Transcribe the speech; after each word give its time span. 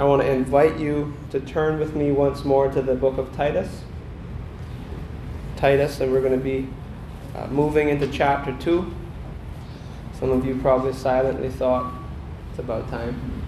I 0.00 0.04
want 0.04 0.22
to 0.22 0.30
invite 0.30 0.78
you 0.78 1.14
to 1.28 1.40
turn 1.40 1.78
with 1.78 1.94
me 1.94 2.10
once 2.10 2.42
more 2.42 2.72
to 2.72 2.80
the 2.80 2.94
book 2.94 3.18
of 3.18 3.36
Titus. 3.36 3.82
Titus, 5.56 6.00
and 6.00 6.10
we're 6.10 6.22
going 6.22 6.38
to 6.38 6.42
be 6.42 6.66
uh, 7.36 7.48
moving 7.48 7.90
into 7.90 8.08
chapter 8.08 8.56
2. 8.60 8.94
Some 10.18 10.30
of 10.30 10.46
you 10.46 10.56
probably 10.56 10.94
silently 10.94 11.50
thought 11.50 11.92
it's 12.48 12.58
about 12.58 12.88
time. 12.88 13.42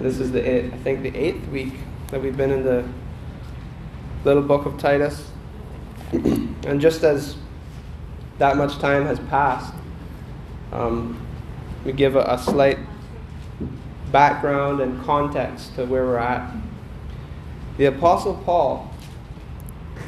This 0.00 0.18
is 0.18 0.32
the 0.32 0.64
I 0.64 0.76
think 0.78 1.04
the 1.04 1.16
eighth 1.16 1.46
week 1.50 1.74
that 2.08 2.20
we've 2.20 2.36
been 2.36 2.50
in 2.50 2.64
the 2.64 2.84
little 4.24 4.42
book 4.42 4.66
of 4.66 4.76
Titus. 4.76 5.30
and 6.12 6.80
just 6.80 7.04
as 7.04 7.36
that 8.38 8.56
much 8.56 8.80
time 8.80 9.06
has 9.06 9.20
passed, 9.20 9.72
um, 10.72 11.24
we 11.84 11.92
give 11.92 12.16
a, 12.16 12.22
a 12.22 12.38
slight 12.38 12.78
background 14.14 14.80
and 14.80 15.04
context 15.04 15.74
to 15.74 15.84
where 15.86 16.04
we're 16.04 16.16
at. 16.16 16.54
The 17.78 17.86
Apostle 17.86 18.40
Paul 18.44 18.88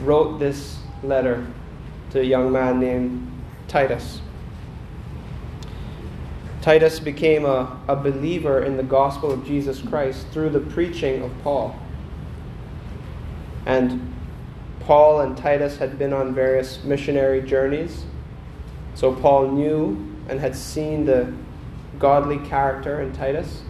wrote 0.02 0.38
this 0.38 0.78
letter 1.02 1.45
to 2.11 2.20
a 2.20 2.23
young 2.23 2.52
man 2.52 2.78
named 2.78 3.42
Titus. 3.66 4.20
Titus 6.62 7.00
became 7.00 7.45
a, 7.45 7.80
a 7.88 7.97
believer 7.97 8.62
in 8.62 8.77
the 8.77 8.84
gospel 8.84 9.33
of 9.33 9.45
Jesus 9.45 9.83
Christ 9.83 10.28
through 10.28 10.50
the 10.50 10.61
preaching 10.61 11.25
of 11.25 11.33
Paul. 11.42 11.77
And 13.66 14.14
Paul 14.78 15.23
and 15.23 15.36
Titus 15.36 15.78
had 15.78 15.98
been 15.98 16.12
on 16.12 16.33
various 16.33 16.84
missionary 16.84 17.42
journeys. 17.42 18.05
So 18.95 19.12
Paul 19.12 19.48
knew 19.48 20.16
and 20.28 20.38
had 20.38 20.55
seen 20.55 21.06
the 21.06 21.34
godly 21.98 22.38
character 22.47 23.00
in 23.00 23.12
Titus, 23.12 23.62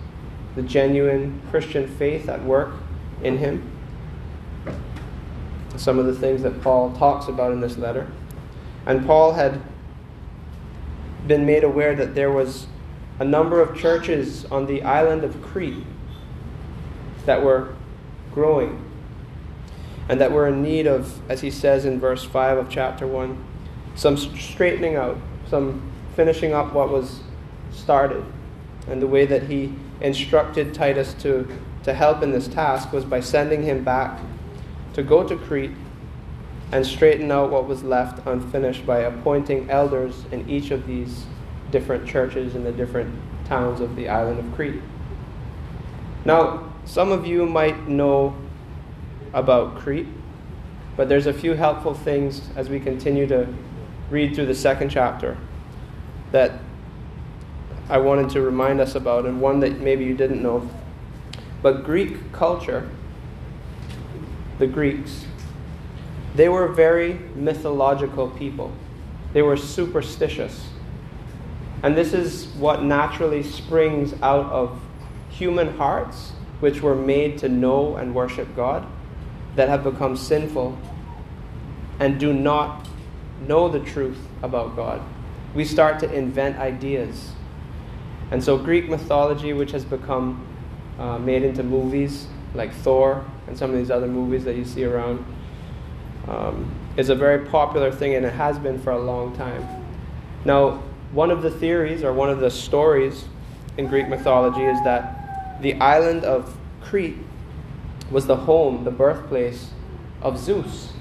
the 0.56 0.62
genuine 0.62 1.41
Christian 1.51 1.87
faith 1.87 2.28
at 2.28 2.42
work 2.42 2.74
in 3.23 3.38
him. 3.38 3.70
Some 5.77 5.98
of 5.98 6.06
the 6.06 6.14
things 6.14 6.42
that 6.42 6.62
Paul 6.62 6.92
talks 6.97 7.28
about 7.28 7.53
in 7.53 7.61
this 7.61 7.77
letter. 7.77 8.11
And 8.86 9.06
Paul 9.06 9.34
had 9.34 9.61
been 11.27 11.45
made 11.45 11.62
aware 11.62 11.95
that 11.95 12.14
there 12.14 12.33
was 12.33 12.67
a 13.19 13.25
number 13.25 13.61
of 13.61 13.77
churches 13.77 14.45
on 14.47 14.67
the 14.67 14.83
island 14.83 15.25
of 15.25 15.42
Crete 15.42 15.84
that 17.27 17.42
were 17.42 17.75
growing 18.33 18.83
and 20.08 20.20
that 20.20 20.30
were 20.30 20.47
in 20.47 20.62
need 20.62 20.86
of, 20.86 21.20
as 21.30 21.41
he 21.41 21.50
says 21.50 21.84
in 21.84 21.98
verse 21.98 22.25
5 22.25 22.58
of 22.58 22.70
chapter 22.70 23.06
1, 23.06 23.45
some 23.95 24.17
straightening 24.17 24.95
out, 24.95 25.19
some 25.48 25.91
finishing 26.14 26.52
up 26.52 26.73
what 26.73 26.91
was 26.91 27.20
started. 27.73 28.25
And 28.89 29.03
the 29.03 29.06
way 29.06 29.27
that 29.27 29.45
he 29.45 29.75
instructed 30.01 30.75
Titus 30.75 31.15
to, 31.15 31.48
to 31.83 31.95
help 31.95 32.23
in 32.23 32.33
this 32.33 32.48
task 32.48 32.92
was 32.92 33.05
by 33.05 33.20
sending 33.20 33.62
him 33.62 33.83
back 33.83 34.20
to 34.95 35.03
go 35.03 35.27
to 35.27 35.37
Crete 35.37 35.73
and 36.73 36.87
straighten 36.87 37.31
out 37.31 37.51
what 37.51 37.67
was 37.67 37.83
left 37.83 38.27
unfinished 38.27 38.87
by 38.87 39.01
appointing 39.01 39.70
elders 39.70 40.25
in 40.33 40.48
each 40.48 40.70
of 40.70 40.87
these 40.87 41.25
different 41.70 42.07
churches 42.07 42.55
in 42.55 42.64
the 42.64 42.73
different 42.73 43.14
towns 43.45 43.81
of 43.81 43.97
the 43.97 44.09
island 44.09 44.39
of 44.39 44.55
Crete. 44.55 44.81
Now, 46.25 46.73
some 46.84 47.12
of 47.12 47.27
you 47.27 47.47
might 47.47 47.89
know 47.89 48.37
about 49.33 49.77
Crete, 49.77 50.09
but 50.97 51.09
there's 51.09 51.27
a 51.27 51.33
few 51.33 51.55
helpful 51.55 51.95
things 51.95 52.48
as 52.57 52.69
we 52.69 52.81
continue 52.81 53.27
to 53.27 53.47
read 54.11 54.34
through 54.34 54.47
the 54.47 54.55
second 54.55 54.89
chapter 54.89 55.37
that 56.33 56.53
I 57.89 57.98
wanted 57.98 58.31
to 58.31 58.41
remind 58.41 58.81
us 58.81 58.95
about, 58.95 59.27
and 59.27 59.41
one 59.41 59.61
that 59.61 59.81
maybe 59.81 60.05
you 60.05 60.15
didn't 60.15 60.42
know. 60.42 60.69
But 61.62 61.84
Greek 61.84 62.33
culture, 62.33 62.91
the 64.59 64.67
Greeks, 64.67 65.25
they 66.34 66.48
were 66.48 66.69
very 66.69 67.20
mythological 67.34 68.29
people. 68.31 68.73
They 69.33 69.42
were 69.42 69.57
superstitious. 69.57 70.69
And 71.83 71.96
this 71.96 72.13
is 72.13 72.48
what 72.55 72.83
naturally 72.83 73.42
springs 73.42 74.14
out 74.23 74.46
of 74.46 74.80
human 75.29 75.77
hearts, 75.77 76.33
which 76.61 76.83
were 76.83 76.95
made 76.95 77.39
to 77.39 77.48
know 77.48 77.96
and 77.96 78.14
worship 78.14 78.55
God, 78.57 78.86
that 79.55 79.69
have 79.69 79.85
become 79.85 80.17
sinful 80.17 80.77
and 82.01 82.19
do 82.19 82.33
not 82.33 82.89
know 83.46 83.69
the 83.69 83.80
truth 83.80 84.19
about 84.42 84.77
God. 84.77 85.01
We 85.55 85.64
start 85.64 86.01
to 86.01 86.13
invent 86.13 86.58
ideas. 86.58 87.33
And 88.31 88.42
so, 88.42 88.59
Greek 88.59 88.89
mythology, 88.89 89.53
which 89.53 89.70
has 89.70 89.85
become 89.85 90.47
uh, 90.98 91.19
made 91.19 91.42
into 91.42 91.63
movies 91.63 92.27
like 92.55 92.73
Thor 92.73 93.25
and 93.47 93.57
some 93.57 93.70
of 93.70 93.77
these 93.77 93.91
other 93.91 94.09
movies 94.09 94.45
that 94.45 94.57
you 94.57 94.64
see 94.64 94.85
around, 94.85 95.25
um, 96.27 96.75
is 96.97 97.09
a 97.09 97.14
very 97.14 97.47
popular 97.47 97.92
thing 97.92 98.14
and 98.14 98.25
it 98.25 98.33
has 98.33 98.59
been 98.59 98.81
for 98.81 98.91
a 98.91 98.98
long 98.98 99.37
time. 99.37 99.64
Now, 100.45 100.83
one 101.13 101.31
of 101.31 101.42
the 101.42 101.51
theories 101.51 102.03
or 102.03 102.13
one 102.13 102.31
of 102.31 102.41
the 102.41 102.51
stories 102.51 103.27
in 103.77 103.87
Greek 103.87 104.09
mythology 104.09 104.64
is 104.64 104.83
that 104.85 105.61
the 105.63 105.75
island 105.75 106.25
of 106.25 106.57
Crete 106.81 107.19
was 108.11 108.27
the 108.27 108.37
home, 108.37 108.85
the 108.85 108.91
birthplace 108.91 109.70
of 110.23 110.39
Zeus. 110.39 110.93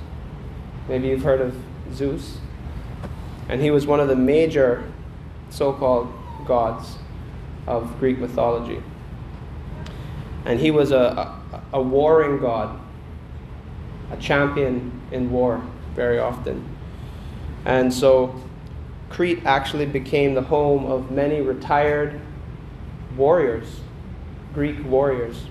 Maybe 0.88 1.08
you've 1.08 1.24
heard 1.24 1.42
of 1.42 1.56
Zeus. 1.94 2.38
And 3.50 3.62
he 3.62 3.72
was 3.72 3.88
one 3.88 4.00
of 4.00 4.08
the 4.08 4.16
major 4.16 4.92
so 5.50 5.74
called 5.74 6.12
gods 6.46 6.98
of 7.68 8.00
Greek 8.00 8.18
mythology. 8.18 8.82
And 10.46 10.60
he 10.60 10.72
was 10.72 10.92
a, 10.92 10.96
a, 10.96 11.64
a 11.74 11.82
warring 11.82 12.40
god, 12.40 12.80
a 14.12 14.18
champion 14.18 15.02
in 15.12 15.32
war 15.32 15.62
very 15.96 16.20
often. 16.20 16.64
And 17.66 17.92
so 17.92 18.36
Crete 19.10 19.44
actually 19.46 19.86
became 19.86 20.36
the 20.36 20.42
home 20.42 20.86
of 20.86 21.10
many 21.10 21.42
retired 21.42 22.20
warriors, 23.18 23.80
Greek 24.54 24.84
warriors. 24.86 25.46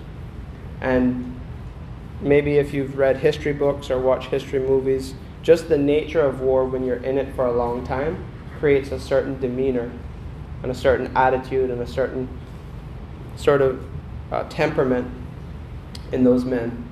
And 0.81 1.39
maybe 2.21 2.57
if 2.57 2.73
you've 2.73 2.97
read 2.97 3.17
history 3.17 3.53
books 3.53 3.89
or 3.89 3.99
watched 3.99 4.29
history 4.29 4.59
movies, 4.59 5.13
just 5.41 5.67
the 5.67 5.77
nature 5.77 6.21
of 6.21 6.41
war 6.41 6.65
when 6.65 6.85
you're 6.85 7.03
in 7.03 7.17
it 7.17 7.35
for 7.35 7.45
a 7.45 7.51
long 7.51 7.85
time 7.85 8.23
creates 8.59 8.91
a 8.91 8.99
certain 8.99 9.39
demeanor 9.39 9.91
and 10.65 10.71
a 10.71 10.75
certain 10.75 11.15
attitude 11.15 11.69
and 11.69 11.79
a 11.79 11.85
certain 11.85 12.27
sort 13.35 13.61
of 13.61 13.85
uh, 14.31 14.43
temperament 14.49 15.07
in 16.11 16.23
those 16.23 16.43
men. 16.43 16.83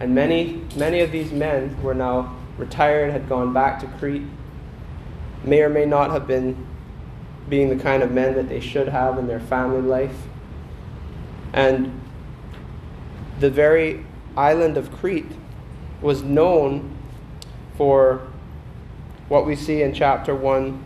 And 0.00 0.14
many, 0.14 0.62
many 0.76 1.00
of 1.00 1.12
these 1.12 1.30
men 1.30 1.76
were 1.82 1.92
now 1.92 2.34
retired, 2.56 3.12
had 3.12 3.28
gone 3.28 3.52
back 3.52 3.80
to 3.80 3.86
Crete, 3.98 4.22
may 5.44 5.60
or 5.60 5.68
may 5.68 5.84
not 5.84 6.10
have 6.10 6.26
been 6.26 6.66
being 7.50 7.68
the 7.68 7.76
kind 7.76 8.02
of 8.02 8.10
men 8.10 8.34
that 8.34 8.48
they 8.48 8.60
should 8.60 8.88
have 8.88 9.18
in 9.18 9.26
their 9.26 9.40
family 9.40 9.82
life. 9.82 10.22
And 11.52 12.00
the 13.40 13.50
very 13.50 14.06
island 14.38 14.78
of 14.78 14.90
Crete 14.90 15.32
was 16.00 16.22
known 16.22 16.96
for 17.76 18.26
what 19.28 19.44
we 19.44 19.54
see 19.54 19.82
in 19.82 19.92
chapter 19.92 20.34
1, 20.34 20.82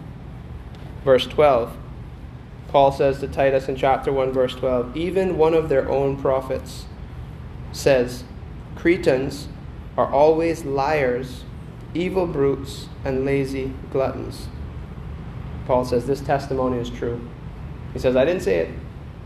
verse 1.04 1.28
12. 1.28 1.76
Paul 2.72 2.90
says 2.90 3.20
to 3.20 3.28
Titus 3.28 3.68
in 3.68 3.76
chapter 3.76 4.12
1, 4.12 4.32
verse 4.32 4.54
12, 4.54 4.96
even 4.96 5.38
one 5.38 5.54
of 5.54 5.68
their 5.68 5.88
own 5.88 6.16
prophets 6.20 6.86
says, 7.70 8.24
Cretans 8.74 9.48
are 9.96 10.10
always 10.10 10.64
liars 10.64 11.44
evil 11.94 12.26
brutes, 12.26 12.88
and 13.04 13.24
lazy 13.24 13.72
gluttons. 13.90 14.48
Paul 15.66 15.84
says 15.84 16.06
this 16.06 16.20
testimony 16.20 16.78
is 16.78 16.90
true. 16.90 17.28
He 17.92 17.98
says, 17.98 18.16
I 18.16 18.24
didn't 18.24 18.42
say 18.42 18.58
it. 18.58 18.70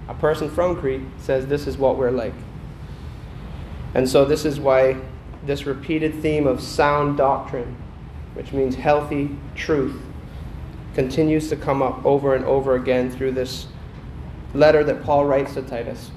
A 0.09 0.15
person 0.15 0.51
from 0.51 0.77
Crete 0.77 1.03
says 1.19 1.47
this 1.47 1.67
is 1.67 1.79
what 1.79 1.97
we're 1.97 2.11
like. 2.11 2.35
And 3.95 4.09
so, 4.09 4.25
this 4.25 4.45
is 4.45 4.61
why 4.61 4.97
this 5.45 5.67
repeated 5.67 6.21
theme 6.21 6.47
of 6.47 6.61
sound 6.61 7.17
doctrine, 7.17 7.77
which 8.35 8.53
means 8.53 8.75
healthy 8.75 9.37
truth, 9.55 10.01
continues 10.97 11.51
to 11.51 11.57
come 11.57 11.83
up 11.83 12.03
over 12.07 12.35
and 12.35 12.43
over 12.47 12.75
again 12.75 13.11
through 13.11 13.31
this 13.31 13.67
letter 14.55 14.83
that 14.83 15.05
Paul 15.05 15.27
writes 15.27 15.53
to 15.53 15.61
Titus. 15.61 16.11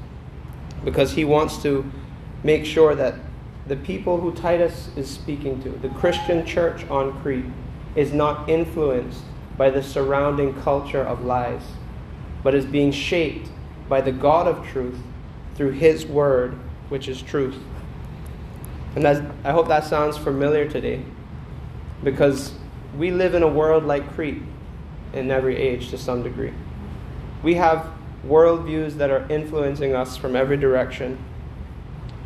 Because 0.85 1.11
he 1.11 1.25
wants 1.25 1.61
to 1.63 1.91
make 2.43 2.65
sure 2.65 2.95
that 2.95 3.15
the 3.67 3.75
people 3.75 4.21
who 4.21 4.33
Titus 4.33 4.89
is 4.95 5.09
speaking 5.09 5.61
to, 5.63 5.69
the 5.69 5.89
Christian 5.89 6.45
church 6.45 6.89
on 6.89 7.21
Crete, 7.21 7.43
is 7.97 8.13
not 8.13 8.47
influenced 8.47 9.21
by 9.57 9.69
the 9.69 9.83
surrounding 9.83 10.53
culture 10.61 11.03
of 11.03 11.25
lies, 11.25 11.63
but 12.41 12.55
is 12.55 12.65
being 12.65 12.93
shaped 12.93 13.49
by 13.89 13.99
the 13.99 14.13
God 14.13 14.47
of 14.47 14.65
truth 14.65 14.97
through 15.55 15.71
His 15.71 16.05
Word, 16.05 16.57
which 16.87 17.09
is 17.09 17.21
truth. 17.21 17.57
And 18.95 19.05
I 19.05 19.51
hope 19.51 19.67
that 19.67 19.83
sounds 19.83 20.17
familiar 20.17 20.69
today, 20.69 21.03
because 22.01 22.53
we 22.97 23.11
live 23.11 23.35
in 23.35 23.43
a 23.43 23.47
world 23.47 23.83
like 23.83 24.09
Crete 24.13 24.41
in 25.13 25.31
every 25.31 25.57
age 25.57 25.89
to 25.89 25.97
some 25.97 26.23
degree. 26.23 26.53
We 27.43 27.55
have 27.55 27.91
worldviews 28.27 28.93
that 28.95 29.09
are 29.09 29.25
influencing 29.29 29.95
us 29.95 30.17
from 30.17 30.35
every 30.35 30.57
direction 30.57 31.17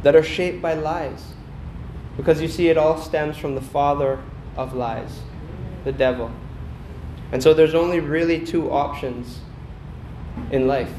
that 0.01 0.15
are 0.15 0.23
shaped 0.23 0.61
by 0.61 0.73
lies. 0.73 1.33
Because 2.17 2.41
you 2.41 2.47
see, 2.47 2.69
it 2.69 2.77
all 2.77 2.97
stems 2.97 3.37
from 3.37 3.55
the 3.55 3.61
father 3.61 4.19
of 4.55 4.73
lies, 4.73 5.21
the 5.83 5.91
devil. 5.91 6.31
And 7.31 7.41
so 7.41 7.53
there's 7.53 7.73
only 7.73 7.99
really 7.99 8.45
two 8.45 8.71
options 8.71 9.39
in 10.51 10.67
life. 10.67 10.91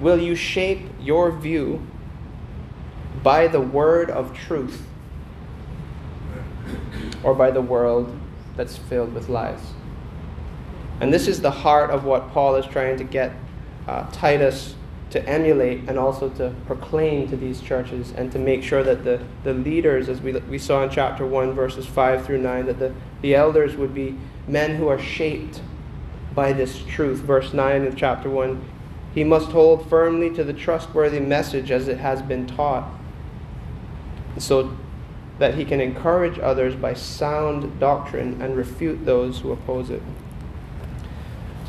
Will 0.00 0.18
you 0.18 0.34
shape 0.34 0.86
your 1.00 1.30
view 1.30 1.86
by 3.22 3.46
the 3.46 3.60
word 3.60 4.10
of 4.10 4.34
truth 4.34 4.86
or 7.22 7.34
by 7.34 7.50
the 7.50 7.62
world 7.62 8.18
that's 8.56 8.76
filled 8.76 9.14
with 9.14 9.28
lies? 9.28 9.60
And 11.02 11.12
this 11.12 11.26
is 11.26 11.40
the 11.40 11.50
heart 11.50 11.90
of 11.90 12.04
what 12.04 12.30
Paul 12.30 12.54
is 12.54 12.64
trying 12.64 12.96
to 12.98 13.02
get 13.02 13.32
uh, 13.88 14.08
Titus 14.12 14.76
to 15.10 15.28
emulate 15.28 15.80
and 15.88 15.98
also 15.98 16.28
to 16.28 16.54
proclaim 16.64 17.28
to 17.28 17.36
these 17.36 17.60
churches 17.60 18.12
and 18.12 18.30
to 18.30 18.38
make 18.38 18.62
sure 18.62 18.84
that 18.84 19.02
the, 19.02 19.20
the 19.42 19.52
leaders, 19.52 20.08
as 20.08 20.20
we, 20.20 20.32
we 20.32 20.58
saw 20.58 20.84
in 20.84 20.90
chapter 20.90 21.26
1, 21.26 21.54
verses 21.54 21.86
5 21.86 22.24
through 22.24 22.38
9, 22.38 22.66
that 22.66 22.78
the, 22.78 22.94
the 23.20 23.34
elders 23.34 23.76
would 23.76 23.92
be 23.92 24.16
men 24.46 24.76
who 24.76 24.86
are 24.86 24.98
shaped 24.98 25.60
by 26.36 26.52
this 26.52 26.84
truth. 26.84 27.18
Verse 27.18 27.52
9 27.52 27.84
of 27.84 27.96
chapter 27.96 28.30
1 28.30 28.64
He 29.12 29.24
must 29.24 29.50
hold 29.50 29.90
firmly 29.90 30.30
to 30.36 30.44
the 30.44 30.54
trustworthy 30.54 31.18
message 31.18 31.72
as 31.72 31.88
it 31.88 31.98
has 31.98 32.22
been 32.22 32.46
taught, 32.46 32.88
so 34.38 34.76
that 35.40 35.56
he 35.56 35.64
can 35.64 35.80
encourage 35.80 36.38
others 36.38 36.76
by 36.76 36.94
sound 36.94 37.80
doctrine 37.80 38.40
and 38.40 38.56
refute 38.56 39.04
those 39.04 39.40
who 39.40 39.50
oppose 39.50 39.90
it. 39.90 40.00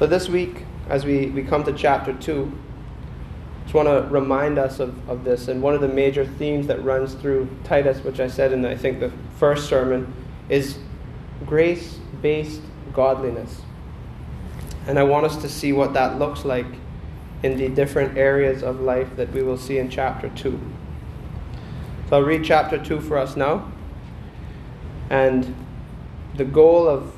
So 0.04 0.08
this 0.08 0.28
week, 0.28 0.66
as 0.90 1.06
we, 1.06 1.28
we 1.28 1.44
come 1.44 1.64
to 1.64 1.72
chapter 1.72 2.12
2, 2.12 2.52
I 2.52 3.62
just 3.62 3.74
want 3.74 3.88
to 3.88 4.06
remind 4.12 4.60
us 4.60 4.82
of, 4.82 5.10
of 5.10 5.24
this. 5.24 5.48
And 5.48 5.62
one 5.62 5.74
of 5.74 5.80
the 5.80 5.88
major 5.88 6.26
themes 6.26 6.68
that 6.68 6.84
runs 6.84 7.14
through 7.14 7.48
Titus, 7.64 8.04
which 8.04 8.20
I 8.20 8.28
said 8.28 8.52
in, 8.52 8.66
I 8.66 8.76
think, 8.76 9.00
the 9.00 9.14
first 9.38 9.70
sermon, 9.70 10.14
is 10.50 10.78
grace 11.46 12.00
based 12.22 12.60
godliness. 12.92 13.62
And 14.88 15.00
I 15.00 15.04
want 15.04 15.26
us 15.26 15.38
to 15.38 15.48
see 15.48 15.72
what 15.72 15.94
that 15.94 16.20
looks 16.20 16.44
like 16.44 16.68
in 17.42 17.56
the 17.56 17.70
different 17.70 18.18
areas 18.18 18.62
of 18.62 18.82
life 18.82 19.16
that 19.16 19.32
we 19.32 19.42
will 19.42 19.58
see 19.58 19.78
in 19.78 19.90
chapter 19.90 20.28
2. 20.28 20.60
So 22.10 22.18
I'll 22.18 22.24
read 22.24 22.44
chapter 22.44 22.78
2 22.78 23.00
for 23.00 23.18
us 23.18 23.38
now. 23.38 23.72
And 25.10 25.56
the 26.36 26.44
goal 26.44 26.90
of, 26.90 27.16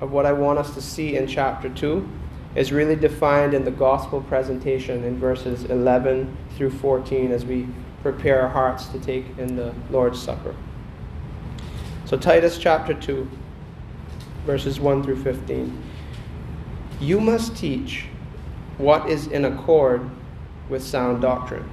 of 0.00 0.12
what 0.12 0.24
I 0.24 0.32
want 0.32 0.60
us 0.60 0.72
to 0.74 0.80
see 0.80 1.16
in 1.16 1.26
chapter 1.26 1.68
2 1.68 2.08
is 2.54 2.72
really 2.72 2.96
defined 2.96 3.54
in 3.54 3.64
the 3.64 3.70
gospel 3.70 4.20
presentation 4.22 5.04
in 5.04 5.18
verses 5.18 5.64
11 5.64 6.34
through 6.56 6.70
14 6.70 7.30
as 7.30 7.44
we 7.44 7.68
prepare 8.02 8.42
our 8.42 8.48
hearts 8.48 8.86
to 8.86 8.98
take 8.98 9.26
in 9.38 9.56
the 9.56 9.74
Lord's 9.90 10.20
Supper. 10.20 10.54
So, 12.04 12.16
Titus 12.16 12.58
chapter 12.58 12.94
2, 12.94 13.28
verses 14.46 14.80
1 14.80 15.02
through 15.02 15.22
15. 15.22 15.82
You 17.00 17.20
must 17.20 17.54
teach 17.56 18.06
what 18.78 19.08
is 19.10 19.26
in 19.26 19.44
accord 19.44 20.08
with 20.68 20.82
sound 20.82 21.20
doctrine. 21.20 21.68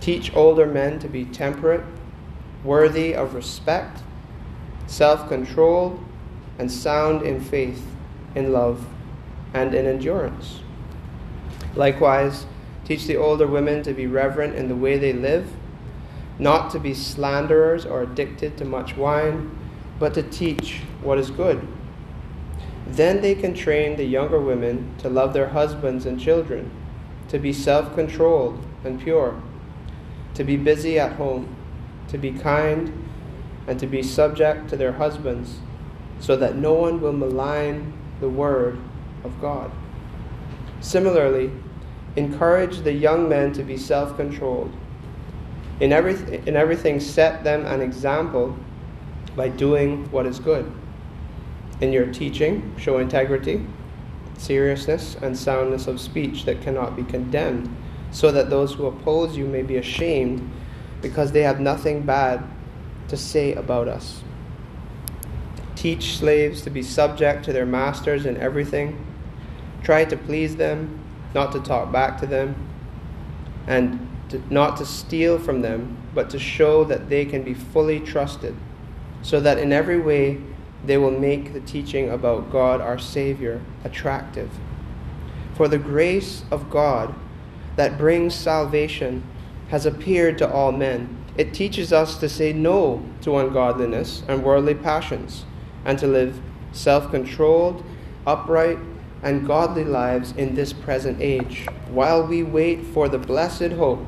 Teach 0.00 0.34
older 0.34 0.66
men 0.66 0.98
to 1.00 1.08
be 1.08 1.24
temperate, 1.26 1.84
worthy 2.64 3.14
of 3.14 3.34
respect, 3.34 4.00
self 4.86 5.28
controlled, 5.28 6.02
and 6.58 6.72
sound 6.72 7.22
in 7.22 7.40
faith, 7.40 7.84
in 8.34 8.52
love 8.52 8.86
and 9.56 9.74
in 9.74 9.86
endurance. 9.86 10.60
Likewise, 11.74 12.44
teach 12.84 13.06
the 13.06 13.16
older 13.16 13.46
women 13.46 13.82
to 13.82 13.94
be 13.94 14.06
reverent 14.06 14.54
in 14.54 14.68
the 14.68 14.76
way 14.76 14.98
they 14.98 15.14
live, 15.14 15.50
not 16.38 16.70
to 16.70 16.78
be 16.78 16.92
slanderers 16.92 17.86
or 17.86 18.02
addicted 18.02 18.58
to 18.58 18.66
much 18.66 18.96
wine, 18.98 19.50
but 19.98 20.12
to 20.12 20.22
teach 20.22 20.80
what 21.02 21.18
is 21.18 21.30
good. 21.30 21.66
Then 22.86 23.22
they 23.22 23.34
can 23.34 23.54
train 23.54 23.96
the 23.96 24.04
younger 24.04 24.38
women 24.38 24.94
to 24.98 25.08
love 25.08 25.32
their 25.32 25.48
husbands 25.48 26.04
and 26.04 26.20
children, 26.20 26.70
to 27.28 27.38
be 27.38 27.52
self 27.52 27.94
controlled 27.94 28.62
and 28.84 29.00
pure, 29.00 29.40
to 30.34 30.44
be 30.44 30.58
busy 30.58 30.98
at 30.98 31.12
home, 31.12 31.56
to 32.08 32.18
be 32.18 32.30
kind, 32.30 32.92
and 33.66 33.80
to 33.80 33.86
be 33.86 34.02
subject 34.02 34.68
to 34.68 34.76
their 34.76 34.92
husbands, 34.92 35.60
so 36.20 36.36
that 36.36 36.56
no 36.56 36.74
one 36.74 37.00
will 37.00 37.14
malign 37.14 37.94
the 38.20 38.28
word 38.28 38.78
of 39.26 39.40
God. 39.40 39.70
Similarly, 40.80 41.50
encourage 42.16 42.78
the 42.78 42.92
young 42.92 43.28
men 43.28 43.52
to 43.52 43.62
be 43.62 43.76
self 43.76 44.16
controlled. 44.16 44.72
In, 45.80 45.92
every, 45.92 46.14
in 46.46 46.56
everything, 46.56 47.00
set 47.00 47.44
them 47.44 47.66
an 47.66 47.82
example 47.82 48.56
by 49.36 49.48
doing 49.48 50.10
what 50.10 50.24
is 50.26 50.38
good. 50.38 50.72
In 51.80 51.92
your 51.92 52.06
teaching, 52.06 52.74
show 52.78 52.98
integrity, 52.98 53.66
seriousness, 54.38 55.16
and 55.20 55.36
soundness 55.36 55.86
of 55.86 56.00
speech 56.00 56.46
that 56.46 56.62
cannot 56.62 56.96
be 56.96 57.02
condemned, 57.02 57.74
so 58.10 58.32
that 58.32 58.48
those 58.48 58.72
who 58.74 58.86
oppose 58.86 59.36
you 59.36 59.46
may 59.46 59.62
be 59.62 59.76
ashamed 59.76 60.50
because 61.02 61.32
they 61.32 61.42
have 61.42 61.60
nothing 61.60 62.00
bad 62.02 62.42
to 63.08 63.16
say 63.16 63.52
about 63.52 63.88
us. 63.88 64.22
Teach 65.74 66.16
slaves 66.16 66.62
to 66.62 66.70
be 66.70 66.82
subject 66.82 67.44
to 67.44 67.52
their 67.52 67.66
masters 67.66 68.24
in 68.24 68.38
everything 68.38 69.05
try 69.86 70.04
to 70.04 70.16
please 70.16 70.56
them, 70.56 70.98
not 71.32 71.52
to 71.52 71.60
talk 71.60 71.92
back 71.92 72.18
to 72.18 72.26
them, 72.26 72.56
and 73.68 74.08
to, 74.28 74.42
not 74.52 74.76
to 74.76 74.84
steal 74.84 75.38
from 75.38 75.62
them, 75.62 75.96
but 76.12 76.28
to 76.28 76.40
show 76.40 76.82
that 76.82 77.08
they 77.08 77.24
can 77.24 77.44
be 77.44 77.54
fully 77.54 78.00
trusted, 78.00 78.56
so 79.22 79.38
that 79.38 79.58
in 79.58 79.72
every 79.72 80.00
way 80.00 80.40
they 80.84 80.98
will 80.98 81.12
make 81.12 81.52
the 81.52 81.60
teaching 81.60 82.10
about 82.10 82.50
God 82.50 82.80
our 82.80 82.98
Savior 82.98 83.60
attractive. 83.84 84.50
For 85.54 85.68
the 85.68 85.78
grace 85.78 86.42
of 86.50 86.68
God 86.68 87.14
that 87.76 87.96
brings 87.96 88.34
salvation 88.34 89.22
has 89.68 89.86
appeared 89.86 90.36
to 90.38 90.52
all 90.52 90.72
men. 90.72 91.16
It 91.36 91.54
teaches 91.54 91.92
us 91.92 92.18
to 92.18 92.28
say 92.28 92.52
no 92.52 93.08
to 93.20 93.38
ungodliness 93.38 94.24
and 94.26 94.42
worldly 94.42 94.74
passions, 94.74 95.44
and 95.84 95.96
to 96.00 96.08
live 96.08 96.40
self 96.72 97.08
controlled, 97.12 97.84
upright, 98.26 98.78
and 99.26 99.44
godly 99.44 99.82
lives 99.82 100.32
in 100.36 100.54
this 100.54 100.72
present 100.72 101.20
age, 101.20 101.66
while 101.90 102.24
we 102.24 102.44
wait 102.44 102.84
for 102.84 103.08
the 103.08 103.18
blessed 103.18 103.72
hope, 103.72 103.98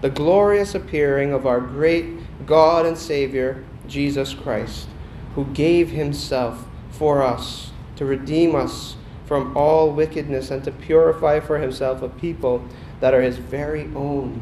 the 0.00 0.08
glorious 0.08 0.74
appearing 0.74 1.30
of 1.30 1.46
our 1.46 1.60
great 1.60 2.06
God 2.46 2.86
and 2.86 2.96
Savior, 2.96 3.62
Jesus 3.86 4.32
Christ, 4.32 4.88
who 5.34 5.44
gave 5.52 5.90
himself 5.90 6.64
for 6.90 7.22
us 7.22 7.70
to 7.96 8.06
redeem 8.06 8.54
us 8.54 8.96
from 9.26 9.54
all 9.54 9.92
wickedness 9.92 10.50
and 10.50 10.64
to 10.64 10.70
purify 10.70 11.38
for 11.38 11.58
himself 11.58 12.00
a 12.00 12.08
people 12.08 12.64
that 13.00 13.12
are 13.12 13.20
his 13.20 13.36
very 13.36 13.82
own, 13.94 14.40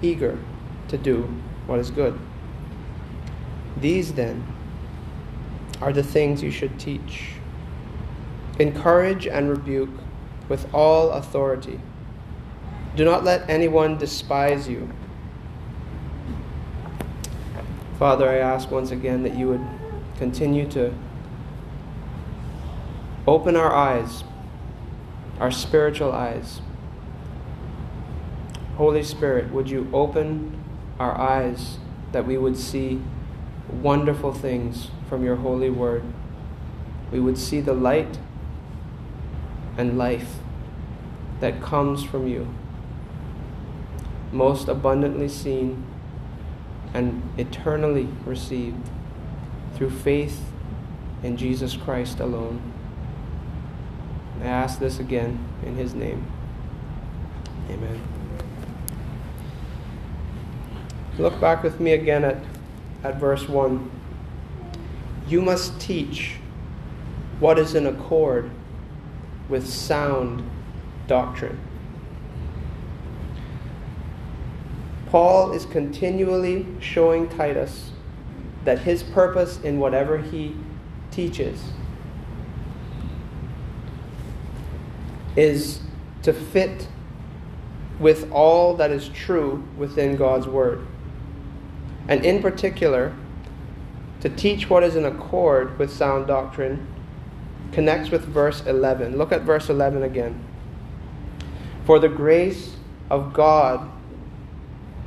eager 0.00 0.38
to 0.88 0.96
do 0.96 1.24
what 1.66 1.80
is 1.80 1.90
good. 1.90 2.18
These, 3.76 4.14
then, 4.14 4.42
are 5.82 5.92
the 5.92 6.02
things 6.02 6.42
you 6.42 6.50
should 6.50 6.80
teach 6.80 7.35
Encourage 8.58 9.26
and 9.26 9.50
rebuke 9.50 9.90
with 10.48 10.72
all 10.74 11.10
authority. 11.10 11.80
Do 12.94 13.04
not 13.04 13.24
let 13.24 13.48
anyone 13.50 13.98
despise 13.98 14.68
you. 14.68 14.90
Father, 17.98 18.28
I 18.28 18.36
ask 18.36 18.70
once 18.70 18.90
again 18.90 19.22
that 19.22 19.36
you 19.36 19.48
would 19.48 19.66
continue 20.18 20.66
to 20.70 20.94
open 23.26 23.56
our 23.56 23.74
eyes, 23.74 24.24
our 25.40 25.50
spiritual 25.50 26.12
eyes. 26.12 26.60
Holy 28.76 29.02
Spirit, 29.02 29.50
would 29.50 29.68
you 29.68 29.88
open 29.92 30.62
our 30.98 31.18
eyes 31.18 31.78
that 32.12 32.26
we 32.26 32.38
would 32.38 32.56
see 32.56 33.02
wonderful 33.70 34.32
things 34.32 34.90
from 35.08 35.24
your 35.24 35.36
holy 35.36 35.70
word? 35.70 36.02
We 37.10 37.20
would 37.20 37.38
see 37.38 37.60
the 37.60 37.74
light 37.74 38.18
and 39.76 39.98
life 39.98 40.38
that 41.40 41.60
comes 41.60 42.02
from 42.02 42.26
you, 42.26 42.48
most 44.32 44.68
abundantly 44.68 45.28
seen 45.28 45.84
and 46.94 47.22
eternally 47.36 48.08
received 48.24 48.88
through 49.74 49.90
faith 49.90 50.40
in 51.22 51.36
Jesus 51.36 51.76
Christ 51.76 52.20
alone. 52.20 52.72
I 54.40 54.46
ask 54.46 54.78
this 54.78 54.98
again 54.98 55.46
in 55.64 55.76
His 55.76 55.94
name. 55.94 56.26
Amen. 57.68 58.00
Look 61.18 61.40
back 61.40 61.62
with 61.62 61.80
me 61.80 61.92
again 61.92 62.24
at, 62.24 62.36
at 63.02 63.16
verse 63.16 63.48
1. 63.48 63.90
You 65.28 65.40
must 65.40 65.80
teach 65.80 66.36
what 67.40 67.58
is 67.58 67.74
in 67.74 67.86
accord 67.86 68.50
with 69.48 69.68
sound 69.68 70.48
doctrine. 71.06 71.60
Paul 75.06 75.52
is 75.52 75.64
continually 75.66 76.66
showing 76.80 77.28
Titus 77.28 77.92
that 78.64 78.80
his 78.80 79.02
purpose 79.02 79.60
in 79.60 79.78
whatever 79.78 80.18
he 80.18 80.56
teaches 81.10 81.72
is 85.36 85.80
to 86.22 86.32
fit 86.32 86.88
with 88.00 88.30
all 88.32 88.74
that 88.74 88.90
is 88.90 89.08
true 89.10 89.66
within 89.76 90.16
God's 90.16 90.46
Word. 90.46 90.86
And 92.08 92.24
in 92.24 92.42
particular, 92.42 93.14
to 94.20 94.28
teach 94.28 94.68
what 94.68 94.82
is 94.82 94.96
in 94.96 95.04
accord 95.04 95.78
with 95.78 95.92
sound 95.92 96.26
doctrine 96.26 96.86
connects 97.72 98.10
with 98.10 98.24
verse 98.24 98.64
11. 98.66 99.16
Look 99.16 99.32
at 99.32 99.42
verse 99.42 99.68
11 99.68 100.02
again. 100.02 100.42
For 101.84 101.98
the 101.98 102.08
grace 102.08 102.76
of 103.10 103.32
God 103.32 103.90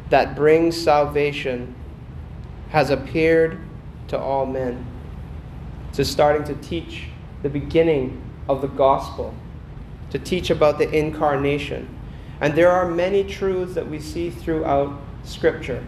that 0.10 0.36
brings 0.36 0.82
salvation 0.82 1.76
has 2.70 2.90
appeared 2.90 3.60
to 4.08 4.18
all 4.18 4.46
men. 4.46 4.86
So, 5.92 6.04
starting 6.04 6.44
to 6.46 6.56
teach 6.68 7.06
the 7.42 7.50
beginning 7.50 8.22
of 8.48 8.62
the 8.62 8.68
gospel, 8.68 9.34
to 10.12 10.20
teach 10.20 10.50
about 10.50 10.78
the 10.78 10.90
incarnation. 10.90 11.96
And 12.42 12.56
there 12.56 12.72
are 12.72 12.90
many 12.90 13.24
truths 13.24 13.76
that 13.76 13.88
we 13.88 14.00
see 14.00 14.30
throughout 14.30 15.00
Scripture. 15.24 15.84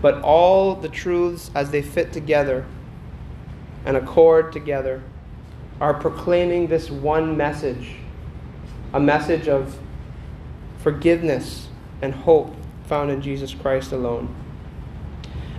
But 0.00 0.22
all 0.22 0.74
the 0.74 0.88
truths, 0.88 1.50
as 1.54 1.70
they 1.70 1.82
fit 1.82 2.12
together 2.12 2.64
and 3.84 3.96
accord 3.96 4.52
together, 4.52 5.02
are 5.82 5.92
proclaiming 5.92 6.68
this 6.68 6.88
one 6.88 7.36
message 7.36 7.96
a 8.94 9.00
message 9.00 9.48
of 9.48 9.78
forgiveness 10.78 11.68
and 12.02 12.14
hope 12.14 12.54
found 12.86 13.10
in 13.10 13.20
Jesus 13.20 13.52
Christ 13.52 13.90
alone. 13.90 14.32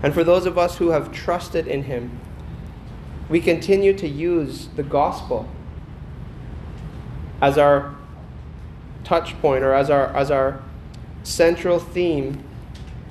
And 0.02 0.14
for 0.14 0.24
those 0.24 0.46
of 0.46 0.58
us 0.58 0.78
who 0.78 0.92
have 0.92 1.12
trusted 1.12 1.68
in 1.68 1.84
Him, 1.84 2.20
we 3.28 3.42
continue 3.42 3.92
to 3.98 4.08
use 4.08 4.68
the 4.76 4.84
gospel 4.84 5.50
as 7.42 7.58
our 7.58 7.94
touch 9.04 9.38
point 9.42 9.64
or 9.64 9.74
as 9.74 9.90
our, 9.90 10.16
as 10.16 10.32
our 10.32 10.62
central 11.24 11.80
theme 11.80 12.44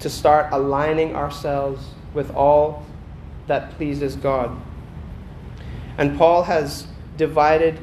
to 0.00 0.08
start 0.08 0.48
aligning 0.50 1.14
ourselves 1.14 1.88
with 2.14 2.30
all 2.34 2.86
that 3.48 3.72
pleases 3.72 4.16
God. 4.16 4.56
And 5.98 6.16
Paul 6.16 6.44
has 6.44 6.86
divided 7.16 7.78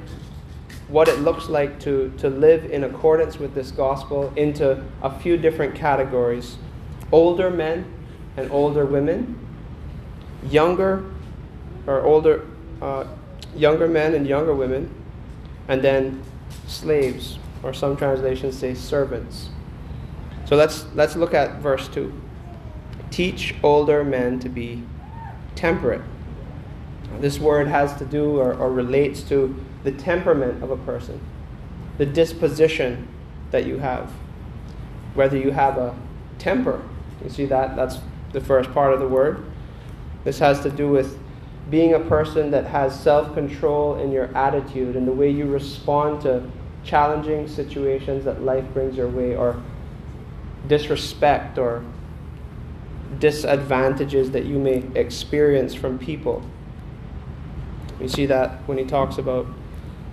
what 0.87 1.07
it 1.07 1.19
looks 1.19 1.47
like 1.49 1.79
to, 1.81 2.11
to 2.17 2.29
live 2.29 2.65
in 2.65 2.83
accordance 2.83 3.37
with 3.37 3.53
this 3.53 3.71
gospel 3.71 4.33
into 4.35 4.83
a 5.03 5.19
few 5.19 5.37
different 5.37 5.75
categories 5.75 6.57
older 7.11 7.49
men 7.49 7.85
and 8.37 8.51
older 8.51 8.85
women, 8.85 9.37
younger 10.43 11.03
or 11.87 12.01
older, 12.01 12.45
uh, 12.81 13.05
younger 13.55 13.87
men 13.87 14.13
and 14.13 14.27
younger 14.27 14.53
women, 14.53 14.93
and 15.67 15.81
then 15.81 16.21
slaves, 16.67 17.39
or 17.63 17.73
some 17.73 17.97
translations 17.97 18.57
say 18.57 18.73
servants. 18.73 19.49
So 20.45 20.55
let's, 20.55 20.85
let's 20.95 21.15
look 21.15 21.33
at 21.33 21.59
verse 21.59 21.87
2. 21.89 22.13
Teach 23.11 23.55
older 23.63 24.03
men 24.03 24.39
to 24.39 24.49
be 24.49 24.83
temperate. 25.55 26.01
This 27.19 27.39
word 27.39 27.67
has 27.67 27.95
to 27.97 28.05
do 28.05 28.37
or, 28.39 28.53
or 28.53 28.71
relates 28.71 29.21
to 29.23 29.55
the 29.83 29.91
temperament 29.91 30.63
of 30.63 30.71
a 30.71 30.77
person, 30.77 31.19
the 31.97 32.05
disposition 32.05 33.07
that 33.51 33.65
you 33.65 33.79
have. 33.79 34.11
Whether 35.15 35.37
you 35.37 35.51
have 35.51 35.77
a 35.77 35.95
temper, 36.37 36.81
you 37.23 37.29
see 37.29 37.45
that? 37.45 37.75
That's 37.75 37.99
the 38.31 38.41
first 38.41 38.71
part 38.73 38.93
of 38.93 38.99
the 38.99 39.07
word. 39.07 39.43
This 40.23 40.39
has 40.39 40.61
to 40.61 40.69
do 40.69 40.89
with 40.89 41.17
being 41.69 41.93
a 41.93 41.99
person 41.99 42.51
that 42.51 42.65
has 42.65 42.99
self 42.99 43.33
control 43.33 43.95
in 43.99 44.11
your 44.11 44.35
attitude 44.35 44.95
and 44.95 45.07
the 45.07 45.11
way 45.11 45.29
you 45.29 45.45
respond 45.45 46.21
to 46.21 46.49
challenging 46.83 47.47
situations 47.47 48.25
that 48.25 48.41
life 48.41 48.65
brings 48.73 48.95
your 48.95 49.09
way, 49.09 49.35
or 49.35 49.61
disrespect 50.67 51.57
or 51.57 51.83
disadvantages 53.19 54.31
that 54.31 54.45
you 54.45 54.57
may 54.57 54.83
experience 54.95 55.73
from 55.73 55.97
people. 55.97 56.43
We 57.99 58.07
see 58.07 58.25
that 58.27 58.67
when 58.67 58.77
he 58.77 58.85
talks 58.85 59.17
about 59.17 59.45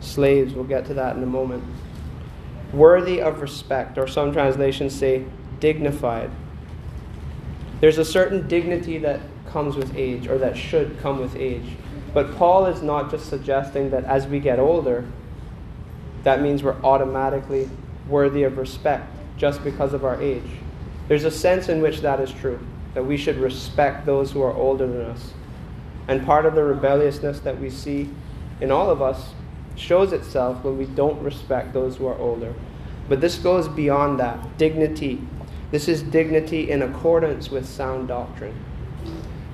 slaves. 0.01 0.55
We'll 0.55 0.65
get 0.65 0.87
to 0.87 0.95
that 0.95 1.17
in 1.17 1.23
a 1.23 1.27
moment. 1.27 1.65
Worthy 2.73 3.21
of 3.21 3.41
respect, 3.41 3.97
or 3.99 4.07
some 4.09 4.33
translations 4.33 4.95
say 4.95 5.25
dignified. 5.61 6.31
There's 7.81 7.99
a 7.99 8.05
certain 8.05 8.49
dignity 8.49 8.99
that 8.99 9.21
comes 9.47 9.77
with 9.77 9.97
age, 9.97 10.27
or 10.27 10.39
that 10.39 10.57
should 10.57 10.99
come 11.01 11.21
with 11.21 11.37
age. 11.37 11.77
But 12.13 12.35
Paul 12.37 12.67
is 12.67 12.83
not 12.83 13.11
just 13.11 13.29
suggesting 13.29 13.91
that 13.91 14.05
as 14.05 14.27
we 14.27 14.41
get 14.41 14.59
older, 14.59 15.05
that 16.25 16.41
means 16.41 16.63
we're 16.63 16.81
automatically 16.83 17.71
worthy 18.09 18.43
of 18.43 18.59
respect 18.59 19.09
just 19.37 19.63
because 19.63 19.93
of 19.93 20.05
our 20.05 20.21
age. 20.21 20.43
There's 21.09 21.25
a 21.25 21.31
sense 21.31 21.69
in 21.69 21.81
which 21.81 22.01
that 22.01 22.21
is 22.21 22.33
true, 22.33 22.59
that 22.95 23.05
we 23.05 23.17
should 23.17 23.37
respect 23.37 24.07
those 24.07 24.33
who 24.33 24.43
are 24.43 24.53
older 24.53 24.87
than 24.87 25.03
us. 25.03 25.33
And 26.09 26.25
part 26.25 26.47
of 26.47 26.55
the 26.55 26.63
rebelliousness 26.63 27.41
that 27.41 27.61
we 27.61 27.71
see 27.71 28.11
in 28.61 28.71
all 28.71 28.91
of 28.91 29.03
us 29.03 29.31
shows 29.75 30.13
itself 30.13 30.65
when 30.65 30.79
we 30.79 30.87
don't 30.87 31.21
respect 31.23 31.73
those 31.73 31.97
who 31.97 32.07
are 32.07 32.19
older. 32.19 32.55
But 33.09 33.21
this 33.21 33.37
goes 33.37 33.69
beyond 33.69 34.19
that. 34.21 34.59
Dignity. 34.59 35.21
This 35.71 35.89
is 35.89 36.03
dignity 36.03 36.71
in 36.71 36.83
accordance 36.83 37.51
with 37.51 37.67
sound 37.67 38.09
doctrine. 38.09 38.55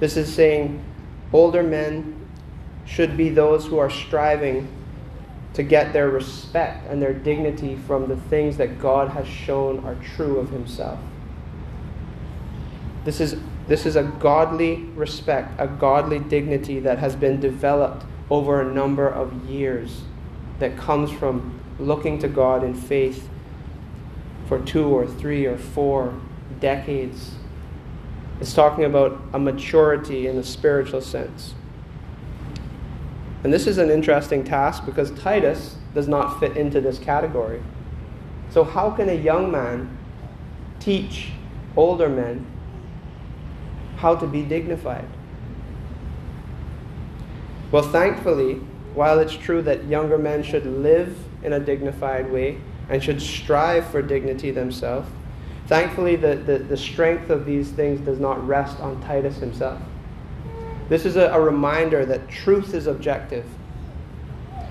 This 0.01 0.17
is 0.17 0.33
saying 0.33 0.83
older 1.33 1.63
men 1.63 2.27
should 2.85 3.17
be 3.17 3.29
those 3.29 3.67
who 3.67 3.79
are 3.79 3.91
striving 3.91 4.69
to 5.55 5.63
get 5.63 5.93
their 5.93 6.09
respect 6.09 6.87
and 6.89 7.01
their 7.01 7.13
dignity 7.13 7.77
from 7.87 8.09
the 8.09 8.17
things 8.17 8.57
that 8.57 8.81
God 8.81 9.11
has 9.11 9.27
shown 9.27 9.85
are 9.85 9.95
true 10.17 10.39
of 10.39 10.51
Himself. 10.51 10.99
This 13.05 13.21
is, 13.21 13.37
this 13.73 13.87
is 13.87 13.97
a 13.97 14.03
godly 14.03 14.85
respect, 14.95 15.59
a 15.59 15.67
godly 15.67 16.19
dignity 16.19 16.79
that 16.81 16.99
has 16.99 17.17
been 17.17 17.41
developed 17.41 18.05
over 18.29 18.61
a 18.61 18.71
number 18.71 19.09
of 19.09 19.49
years 19.49 20.03
that 20.59 20.77
comes 20.77 21.11
from 21.11 21.59
looking 21.79 22.19
to 22.19 22.29
God 22.29 22.63
in 22.63 22.75
faith 22.75 23.31
for 24.47 24.59
two 24.59 24.85
or 24.85 25.07
three 25.07 25.47
or 25.47 25.57
four 25.57 26.13
decades. 26.61 27.31
It's 28.43 28.53
talking 28.53 28.85
about 28.85 29.19
a 29.33 29.39
maturity 29.39 30.27
in 30.27 30.37
a 30.37 30.45
spiritual 30.45 31.01
sense. 31.01 31.55
And 33.43 33.51
this 33.51 33.67
is 33.67 33.79
an 33.79 33.89
interesting 33.89 34.45
task 34.45 34.85
because 34.85 35.13
Titus 35.13 35.77
does 35.95 36.09
not 36.09 36.39
fit 36.39 36.59
into 36.59 36.83
this 36.83 36.99
category. 36.99 37.63
So, 38.51 38.65
how 38.65 38.91
can 38.91 39.09
a 39.09 39.15
young 39.15 39.51
man 39.51 39.97
teach 40.79 41.31
older 41.75 42.11
men 42.11 42.52
how 44.03 44.17
to 44.17 44.27
be 44.27 44.43
dignified? 44.43 45.07
Well, 47.71 47.85
thankfully, 47.85 48.55
while 48.95 49.21
it's 49.21 49.33
true 49.33 49.63
that 49.63 49.85
younger 49.85 50.19
men 50.19 50.43
should 50.43 50.67
live 50.67 51.17
in 51.45 51.53
a 51.53 51.61
dignified 51.61 52.31
way 52.31 52.59
and 52.89 53.03
should 53.03 53.23
strive 53.23 53.87
for 53.87 54.03
dignity 54.03 54.51
themselves, 54.51 55.09
thankfully 55.69 56.17
the, 56.17 56.35
the, 56.35 56.59
the 56.59 56.77
strength 56.77 57.31
of 57.31 57.47
these 57.47 57.71
things 57.71 58.01
does 58.01 58.19
not 58.19 58.45
rest 58.47 58.81
on 58.81 59.01
Titus 59.03 59.37
himself. 59.37 59.81
This 60.89 61.07
is 61.07 61.15
a, 61.15 61.31
a 61.31 61.41
reminder 61.41 62.05
that 62.05 62.29
truth 62.29 62.75
is 62.75 62.89
objective, 62.89 63.47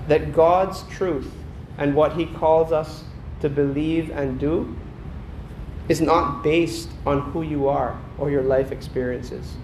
that 0.08 0.34
God's 0.34 0.82
truth 0.88 1.32
and 1.78 1.94
what 1.94 2.12
He 2.12 2.26
calls 2.26 2.70
us 2.70 3.04
to 3.40 3.48
believe 3.48 4.10
and 4.10 4.38
do 4.38 4.76
is 5.88 6.02
not 6.02 6.44
based 6.44 6.90
on 7.06 7.32
who 7.32 7.40
you 7.40 7.66
are 7.66 7.98
or 8.22 8.30
your 8.30 8.44
life 8.44 8.70
experiences. 8.70 9.56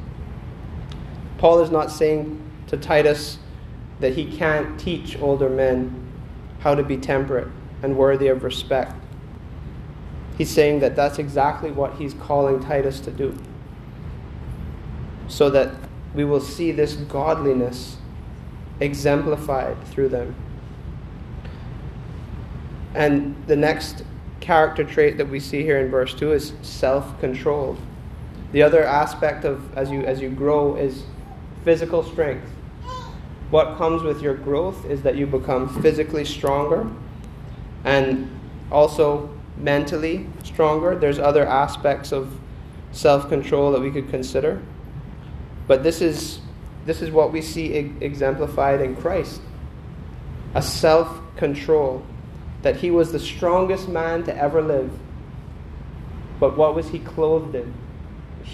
Paul 1.39 1.61
is 1.61 1.71
not 1.71 1.93
saying 1.93 2.43
to 2.67 2.77
Titus, 2.77 3.39
that 4.01 4.15
he 4.15 4.37
can't 4.37 4.79
teach 4.81 5.17
older 5.21 5.49
men 5.49 6.13
how 6.59 6.75
to 6.75 6.83
be 6.83 6.97
temperate 6.97 7.47
and 7.85 7.97
worthy 7.97 8.27
of 8.27 8.43
respect. 8.43 8.93
He's 10.37 10.51
saying 10.51 10.81
that 10.81 10.97
that's 10.97 11.21
exactly 11.21 11.71
what 11.71 11.95
he's 11.95 12.15
calling 12.15 12.59
Titus 12.59 12.99
to 13.01 13.13
do. 13.13 13.39
So 15.29 15.51
that 15.51 15.73
we 16.15 16.25
will 16.25 16.41
see 16.41 16.73
this 16.73 16.95
godliness 16.95 17.99
exemplified 18.81 19.81
through 19.87 20.09
them. 20.09 20.35
And 22.93 23.37
the 23.47 23.55
next 23.55 24.03
character 24.41 24.83
trait 24.83 25.17
that 25.19 25.29
we 25.29 25.39
see 25.39 25.63
here 25.63 25.79
in 25.79 25.91
verse 25.91 26.13
2 26.13 26.33
is 26.33 26.55
self 26.63 27.21
controlled. 27.21 27.79
The 28.53 28.63
other 28.63 28.85
aspect 28.85 29.45
of 29.45 29.77
as 29.77 29.91
you, 29.91 30.03
as 30.03 30.21
you 30.21 30.31
grow 30.31 30.77
is 30.77 31.05
physical 31.65 32.03
strength 32.03 32.51
what 33.51 33.79
comes 33.79 34.03
with 34.03 34.21
your 34.21 34.35
growth 34.35 34.85
is 34.85 35.03
that 35.03 35.17
you 35.17 35.27
become 35.27 35.69
physically 35.81 36.25
stronger 36.25 36.87
and 37.85 38.31
also 38.71 39.31
mentally 39.57 40.27
stronger. 40.45 40.95
There's 40.95 41.19
other 41.19 41.47
aspects 41.47 42.13
of 42.13 42.39
self 42.93 43.29
control 43.29 43.73
that 43.73 43.81
we 43.81 43.91
could 43.91 44.11
consider. 44.11 44.63
But 45.67 45.83
this 45.83 46.03
is, 46.03 46.41
this 46.85 47.01
is 47.01 47.11
what 47.11 47.33
we 47.33 47.41
see 47.41 47.73
exemplified 48.01 48.81
in 48.81 48.97
Christ 48.97 49.41
a 50.55 50.63
self 50.63 51.21
control, 51.37 52.05
that 52.63 52.77
he 52.77 52.91
was 52.91 53.13
the 53.13 53.19
strongest 53.19 53.89
man 53.89 54.25
to 54.25 54.37
ever 54.37 54.63
live. 54.63 54.91
But 56.41 56.57
what 56.57 56.75
was 56.75 56.89
he 56.89 56.99
clothed 56.99 57.55
in? 57.55 57.75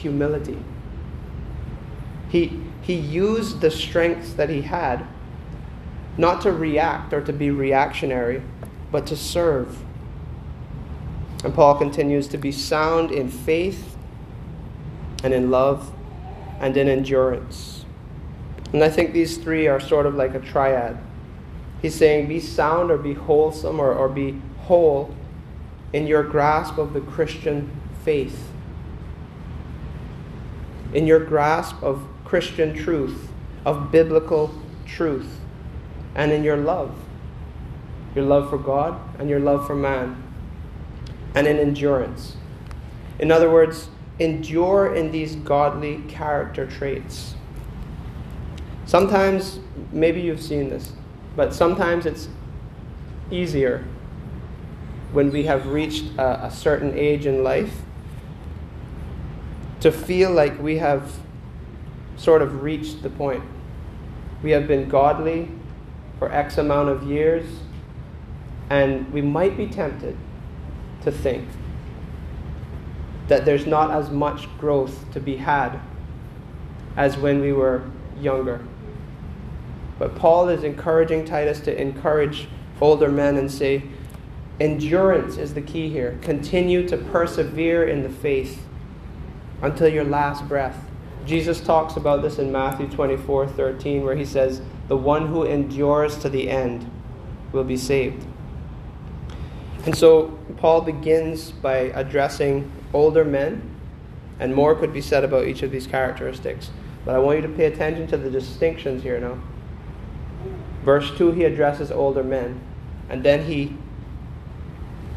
Humility. 0.01 0.59
He, 2.29 2.61
he 2.83 2.95
used 2.95 3.61
the 3.61 3.71
strengths 3.71 4.35
that 4.35 4.51
he 4.51 4.63
had 4.63 5.07
not 6.17 6.41
to 6.43 6.53
react 6.53 7.13
or 7.13 7.21
to 7.21 7.33
be 7.33 7.51
reactionary, 7.51 8.43
but 8.93 9.07
to 9.07 9.17
serve. 9.17 9.79
And 11.43 11.55
Paul 11.55 11.77
continues 11.77 12.29
to 12.29 12.39
be 12.39 12.53
sound 12.53 13.11
in 13.11 13.29
faith 13.29 13.97
and 15.23 15.35
in 15.35 15.51
love 15.51 15.93
and 16.61 16.77
in 16.77 16.89
endurance. 16.89 17.85
And 18.73 18.83
I 18.83 18.89
think 18.89 19.13
these 19.13 19.37
three 19.37 19.67
are 19.67 19.81
sort 19.81 20.07
of 20.07 20.15
like 20.15 20.35
a 20.35 20.41
triad. 20.41 20.99
He's 21.83 21.95
saying, 21.95 22.29
be 22.29 22.41
sound 22.41 22.91
or 22.91 22.99
be 22.99 23.15
wholesome 23.15 23.79
or, 23.79 23.93
or 23.93 24.09
be 24.09 24.41
whole 24.61 25.15
in 25.93 26.07
your 26.07 26.23
grasp 26.23 26.79
of 26.79 26.93
the 26.93 27.01
Christian 27.01 27.71
faith, 28.05 28.51
in 30.95 31.07
your 31.07 31.21
grasp 31.21 31.83
of 31.83 32.07
Christian 32.25 32.75
truth, 32.75 33.29
of 33.67 33.93
biblical 33.93 34.55
truth, 34.87 35.41
and 36.15 36.33
in 36.33 36.43
your 36.43 36.57
love 36.57 36.97
your 38.15 38.25
love 38.25 38.49
for 38.49 38.59
God 38.59 38.99
and 39.19 39.29
your 39.29 39.41
love 39.41 39.67
for 39.67 39.75
man, 39.75 40.23
and 41.35 41.47
in 41.47 41.59
endurance. 41.59 42.37
In 43.19 43.31
other 43.31 43.51
words, 43.51 43.89
endure 44.19 44.95
in 44.95 45.11
these 45.11 45.35
godly 45.37 46.03
character 46.09 46.67
traits. 46.67 47.35
Sometimes, 48.87 49.59
maybe 49.93 50.21
you've 50.21 50.43
seen 50.43 50.69
this, 50.69 50.93
but 51.35 51.53
sometimes 51.53 52.07
it's 52.07 52.29
easier 53.31 53.85
when 55.13 55.31
we 55.31 55.45
have 55.45 55.67
reached 55.67 56.05
a, 56.19 56.47
a 56.47 56.51
certain 56.51 56.97
age 56.97 57.27
in 57.27 57.43
life 57.43 57.83
to 59.85 59.93
feel 59.93 60.31
like 60.31 60.59
we 60.63 60.79
have 60.79 61.13
sort 62.17 62.41
of 62.41 62.63
reached 62.63 63.03
the 63.03 63.11
point. 63.11 63.45
We 64.43 64.53
have 64.53 64.67
been 64.67 64.89
godly 64.89 65.51
for 66.19 66.33
X 66.33 66.57
amount 66.57 66.89
of 66.89 67.03
years, 67.03 67.45
and 68.71 69.13
we 69.13 69.21
might 69.21 69.59
be 69.59 69.67
tempted 69.67 70.17
to 71.03 71.13
think 71.13 71.47
that 73.29 73.45
there's 73.45 73.67
not 73.67 73.91
as 73.91 74.11
much 74.11 74.49
growth 74.57 75.13
to 75.13 75.21
be 75.21 75.37
had 75.37 75.79
as 76.97 77.19
when 77.19 77.43
we 77.43 77.53
were 77.53 77.83
younger. 78.19 78.67
But 79.99 80.17
Paul 80.17 80.49
is 80.49 80.65
encouraging 80.65 81.27
Titus 81.27 81.61
to 81.61 81.79
encourage 81.79 82.49
older 82.81 83.11
men 83.11 83.37
and 83.37 83.53
say, 83.53 83.83
endurance 84.59 85.37
is 85.37 85.53
the 85.53 85.61
key 85.61 85.91
here. 85.91 86.19
Continue 86.23 86.89
to 86.89 86.97
persevere 86.97 87.87
in 87.87 88.03
the 88.03 88.09
faith 88.09 88.63
until 89.65 89.89
your 89.89 90.05
last 90.05 90.47
breath. 90.47 90.77
Jesus 91.25 91.61
talks 91.61 91.97
about 91.97 92.21
this 92.21 92.39
in 92.39 92.53
Matthew 92.53 92.87
24 92.89 93.49
13, 93.49 94.05
where 94.05 94.15
he 94.15 94.25
says, 94.25 94.61
The 94.89 94.97
one 94.97 95.27
who 95.27 95.45
endures 95.45 96.19
to 96.19 96.29
the 96.29 96.51
end 96.51 96.91
will 97.53 97.65
be 97.65 97.77
saved. 97.77 98.27
And 99.87 99.97
so 99.97 100.39
Paul 100.59 100.83
begins 100.83 101.51
by 101.51 101.77
addressing 101.95 102.71
older 102.93 103.25
men, 103.25 103.71
and 104.39 104.55
more 104.55 104.75
could 104.75 104.93
be 104.93 105.01
said 105.01 105.25
about 105.25 105.47
each 105.47 105.63
of 105.63 105.71
these 105.71 105.87
characteristics. 105.87 106.71
But 107.05 107.15
I 107.15 107.19
want 107.19 107.37
you 107.37 107.43
to 107.49 107.55
pay 107.55 107.67
attention 107.67 108.07
to 108.09 108.17
the 108.17 108.31
distinctions 108.31 109.03
here 109.03 109.19
now. 109.19 109.39
Verse 110.85 111.17
2, 111.17 111.33
he 111.33 111.45
addresses 111.45 111.91
older 111.91 112.23
men, 112.23 112.61
and 113.09 113.23
then 113.23 113.47
he 113.47 113.77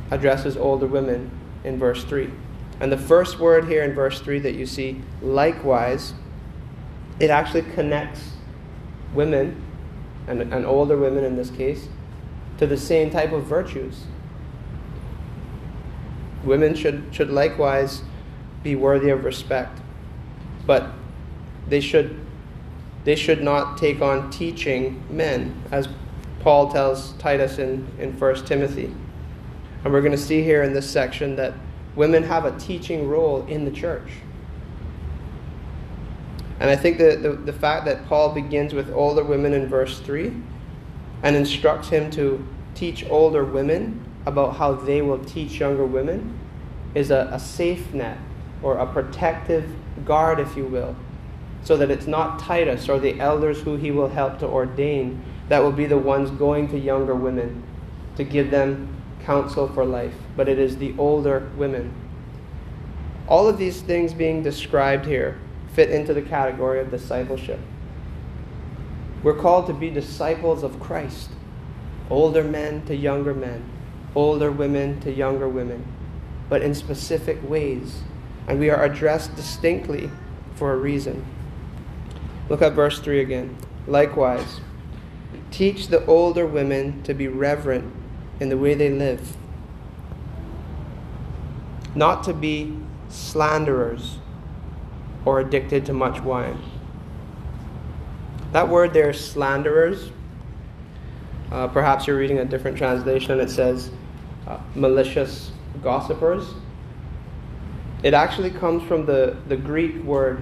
addresses 0.10 0.56
older 0.56 0.88
women 0.88 1.32
in 1.66 1.78
verse 1.78 2.06
3. 2.06 2.32
And 2.80 2.92
the 2.92 2.98
first 2.98 3.40
word 3.40 3.68
here 3.68 3.84
in 3.84 3.94
verse 3.94 4.22
3 4.22 4.40
that 4.40 4.54
you 4.54 4.66
see, 4.66 5.02
likewise, 5.22 6.14
it 7.20 7.30
actually 7.30 7.64
connects 7.74 8.34
women, 9.14 9.64
and, 10.28 10.42
and 10.42 10.66
older 10.66 10.98
women 10.98 11.24
in 11.24 11.36
this 11.36 11.50
case, 11.50 11.88
to 12.60 12.68
the 12.68 12.78
same 12.78 13.10
type 13.10 13.32
of 13.32 13.46
virtues. 13.46 14.06
Women 16.44 16.76
should, 16.76 17.04
should 17.12 17.30
likewise 17.30 18.04
be 18.62 18.76
worthy 18.76 19.10
of 19.10 19.24
respect, 19.24 19.80
but 20.66 20.92
they 21.68 21.80
should, 21.80 22.20
they 23.06 23.16
should 23.16 23.42
not 23.42 23.78
take 23.78 24.02
on 24.02 24.30
teaching 24.30 25.04
men, 25.10 25.64
as 25.72 25.90
Paul 26.42 26.72
tells 26.72 27.14
Titus 27.14 27.58
in, 27.58 27.88
in 28.00 28.18
1 28.18 28.46
Timothy. 28.46 28.94
And 29.84 29.94
we're 29.94 30.02
going 30.02 30.12
to 30.12 30.18
see 30.18 30.44
here 30.44 30.64
in 30.64 30.74
this 30.74 30.90
section 30.90 31.36
that 31.38 31.54
women 31.98 32.24
have 32.24 32.46
a 32.46 32.58
teaching 32.58 33.10
role 33.10 33.46
in 33.48 33.66
the 33.66 33.72
church. 33.72 34.10
And 36.60 36.70
I 36.70 36.76
think 36.76 36.98
that 37.00 37.22
the, 37.22 37.34
the 37.34 37.52
fact 37.52 37.86
that 37.86 38.06
Paul 38.06 38.34
begins 38.34 38.74
with 38.74 38.92
older 38.94 39.24
women 39.24 39.54
in 39.54 39.68
verse 39.68 40.00
3 40.00 40.32
and 41.24 41.36
instructs 41.36 41.90
him 41.90 42.10
to 42.12 42.48
teach 42.74 43.06
older 43.10 43.44
women 43.44 44.06
about 44.26 44.56
how 44.56 44.74
they 44.74 45.02
will 45.02 45.24
teach 45.26 45.60
younger 45.60 45.86
women 45.86 46.40
is 46.96 47.12
a, 47.12 47.30
a 47.34 47.40
safe 47.40 47.94
net 47.94 48.18
or 48.62 48.78
a 48.78 48.86
protective 48.86 49.70
guard, 50.06 50.40
if 50.40 50.56
you 50.56 50.66
will, 50.66 50.96
so 51.64 51.78
that 51.78 51.92
it's 51.92 52.08
not 52.08 52.40
Titus 52.40 52.88
or 52.88 53.00
the 53.00 53.20
elders 53.20 53.62
who 53.62 53.76
he 53.76 53.92
will 53.92 54.10
help 54.10 54.40
to 54.40 54.46
ordain 54.48 55.22
that 55.50 55.64
will 55.64 55.72
be 55.72 55.86
the 55.86 55.98
ones 55.98 56.30
going 56.32 56.68
to 56.70 56.78
younger 56.78 57.16
women 57.16 57.64
to 58.16 58.24
give 58.24 58.52
them 58.52 58.97
counsel 59.28 59.68
for 59.68 59.84
life, 59.84 60.16
but 60.38 60.48
it 60.48 60.58
is 60.58 60.78
the 60.78 60.96
older 60.98 61.52
women. 61.58 61.94
All 63.28 63.46
of 63.46 63.58
these 63.58 63.82
things 63.82 64.14
being 64.14 64.42
described 64.42 65.06
here 65.06 65.38
fit 65.74 65.90
into 65.90 66.14
the 66.14 66.22
category 66.22 66.80
of 66.80 66.90
discipleship. 66.90 67.60
We're 69.22 69.36
called 69.36 69.68
to 69.68 69.74
be 69.74 69.90
disciples 69.90 70.64
of 70.64 70.80
Christ, 70.80 71.32
older 72.10 72.42
men 72.42 72.86
to 72.86 72.96
younger 72.96 73.34
men, 73.34 73.70
older 74.16 74.50
women 74.50 75.02
to 75.02 75.12
younger 75.12 75.50
women, 75.50 75.86
but 76.48 76.62
in 76.62 76.74
specific 76.74 77.38
ways. 77.50 78.04
And 78.48 78.62
we 78.62 78.70
are 78.70 78.86
addressed 78.86 79.36
distinctly 79.36 80.10
for 80.56 80.72
a 80.72 80.78
reason. 80.78 81.26
Look 82.48 82.62
at 82.62 82.72
verse 82.72 83.00
3 83.00 83.20
again. 83.20 83.58
Likewise, 83.88 84.62
teach 85.52 85.90
the 85.90 86.06
older 86.06 86.46
women 86.46 87.04
to 87.04 87.14
be 87.14 87.28
reverent 87.28 87.94
in 88.40 88.50
the 88.50 88.58
way 88.58 88.74
they 88.74 88.90
live. 88.90 89.36
Not 91.96 92.24
to 92.26 92.34
be 92.34 92.78
slanderers 93.10 94.18
or 95.26 95.40
addicted 95.40 95.86
to 95.86 95.94
much 95.94 96.22
wine. 96.22 96.60
That 98.52 98.70
word 98.70 98.94
there, 98.94 99.12
slanderers, 99.14 100.12
uh, 101.52 101.68
perhaps 101.68 102.08
you're 102.08 102.18
reading 102.18 102.40
a 102.40 102.46
different 102.46 102.78
translation 102.78 103.32
and 103.32 103.42
it 103.42 103.50
says 103.50 103.92
uh, 104.46 104.60
malicious 104.76 105.52
gossipers. 105.82 106.54
It 108.04 108.14
actually 108.14 108.52
comes 108.52 108.84
from 108.84 109.06
the, 109.06 109.38
the 109.48 109.58
Greek 109.58 110.04
word 110.04 110.42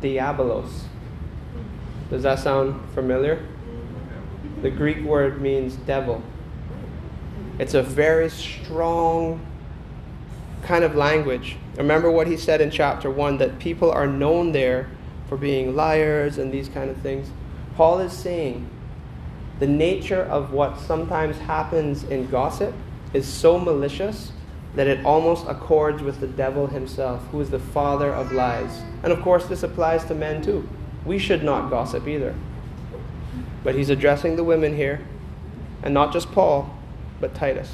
diabolos. 0.00 0.82
Does 2.10 2.22
that 2.24 2.38
sound 2.38 2.80
familiar? 2.94 3.46
The 4.62 4.70
Greek 4.70 5.02
word 5.04 5.40
means 5.40 5.76
devil. 5.76 6.22
It's 7.60 7.74
a 7.74 7.82
very 7.82 8.30
strong 8.30 9.38
kind 10.62 10.82
of 10.82 10.94
language. 10.94 11.58
Remember 11.76 12.10
what 12.10 12.26
he 12.26 12.38
said 12.38 12.62
in 12.62 12.70
chapter 12.70 13.10
1 13.10 13.36
that 13.36 13.58
people 13.58 13.90
are 13.90 14.06
known 14.06 14.52
there 14.52 14.88
for 15.28 15.36
being 15.36 15.76
liars 15.76 16.38
and 16.38 16.50
these 16.50 16.70
kind 16.70 16.88
of 16.88 16.96
things. 17.02 17.28
Paul 17.76 17.98
is 17.98 18.14
saying 18.14 18.66
the 19.58 19.66
nature 19.66 20.22
of 20.22 20.54
what 20.54 20.80
sometimes 20.80 21.36
happens 21.36 22.02
in 22.04 22.30
gossip 22.30 22.72
is 23.12 23.28
so 23.28 23.58
malicious 23.58 24.32
that 24.74 24.86
it 24.86 25.04
almost 25.04 25.46
accords 25.46 26.02
with 26.02 26.20
the 26.20 26.28
devil 26.28 26.66
himself, 26.66 27.22
who 27.26 27.42
is 27.42 27.50
the 27.50 27.58
father 27.58 28.10
of 28.10 28.32
lies. 28.32 28.80
And 29.02 29.12
of 29.12 29.20
course, 29.20 29.44
this 29.44 29.62
applies 29.62 30.02
to 30.06 30.14
men 30.14 30.40
too. 30.40 30.66
We 31.04 31.18
should 31.18 31.44
not 31.44 31.68
gossip 31.68 32.08
either. 32.08 32.34
But 33.62 33.74
he's 33.74 33.90
addressing 33.90 34.36
the 34.36 34.44
women 34.44 34.74
here, 34.74 35.02
and 35.82 35.92
not 35.92 36.10
just 36.10 36.32
Paul, 36.32 36.74
but 37.20 37.34
Titus. 37.34 37.72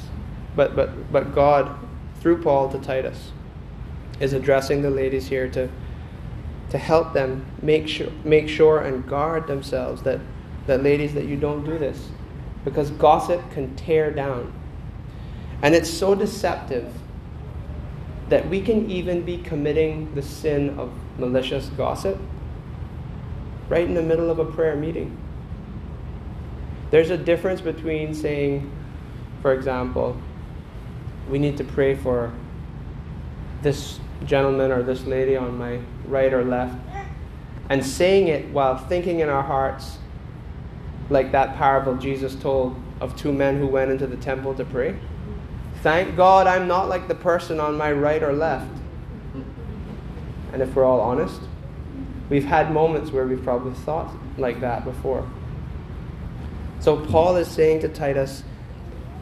But, 0.55 0.75
but, 0.75 1.11
but 1.11 1.35
God, 1.35 1.77
through 2.21 2.41
Paul 2.43 2.69
to 2.71 2.79
Titus, 2.79 3.31
is 4.19 4.33
addressing 4.33 4.81
the 4.81 4.89
ladies 4.89 5.27
here 5.27 5.49
to, 5.49 5.69
to 6.71 6.77
help 6.77 7.13
them 7.13 7.45
make 7.61 7.87
sure, 7.87 8.11
make 8.23 8.49
sure 8.49 8.79
and 8.81 9.07
guard 9.07 9.47
themselves 9.47 10.01
that, 10.03 10.19
that, 10.67 10.83
ladies, 10.83 11.13
that 11.13 11.25
you 11.25 11.37
don't 11.37 11.63
do 11.65 11.77
this. 11.77 12.09
Because 12.65 12.91
gossip 12.91 13.41
can 13.51 13.75
tear 13.75 14.11
down. 14.11 14.53
And 15.61 15.75
it's 15.75 15.89
so 15.89 16.15
deceptive. 16.15 16.93
that 18.29 18.47
we 18.49 18.61
can 18.61 18.89
even 18.89 19.23
be 19.23 19.37
committing 19.37 20.13
the 20.15 20.21
sin 20.21 20.77
of 20.79 20.91
malicious 21.17 21.67
gossip 21.69 22.19
right 23.69 23.85
in 23.85 23.93
the 23.93 24.01
middle 24.01 24.29
of 24.29 24.39
a 24.39 24.45
prayer 24.45 24.75
meeting. 24.75 25.17
There's 26.91 27.09
a 27.09 27.17
difference 27.17 27.61
between 27.61 28.13
saying, 28.13 28.69
for 29.41 29.53
example, 29.53 30.17
we 31.29 31.39
need 31.39 31.57
to 31.57 31.63
pray 31.63 31.95
for 31.95 32.31
this 33.61 33.99
gentleman 34.25 34.71
or 34.71 34.83
this 34.83 35.03
lady 35.05 35.35
on 35.35 35.57
my 35.57 35.79
right 36.07 36.33
or 36.33 36.43
left, 36.43 36.75
and 37.69 37.85
saying 37.85 38.27
it 38.27 38.49
while 38.51 38.77
thinking 38.77 39.19
in 39.19 39.29
our 39.29 39.43
hearts, 39.43 39.97
like 41.09 41.31
that 41.31 41.55
parable 41.57 41.95
Jesus 41.95 42.35
told 42.35 42.75
of 42.99 43.15
two 43.15 43.31
men 43.31 43.59
who 43.59 43.67
went 43.67 43.91
into 43.91 44.07
the 44.07 44.17
temple 44.17 44.53
to 44.55 44.65
pray. 44.65 44.97
Thank 45.83 46.15
God 46.15 46.47
I'm 46.47 46.67
not 46.67 46.89
like 46.89 47.07
the 47.07 47.15
person 47.15 47.59
on 47.59 47.77
my 47.77 47.91
right 47.91 48.23
or 48.23 48.33
left. 48.33 48.71
And 50.53 50.61
if 50.61 50.73
we're 50.75 50.85
all 50.85 51.01
honest, 51.01 51.41
we've 52.29 52.45
had 52.45 52.71
moments 52.71 53.11
where 53.11 53.27
we've 53.27 53.43
probably 53.43 53.73
thought 53.73 54.11
like 54.37 54.59
that 54.61 54.83
before. 54.85 55.29
So 56.79 57.05
Paul 57.05 57.35
is 57.35 57.47
saying 57.47 57.81
to 57.81 57.89
Titus, 57.89 58.43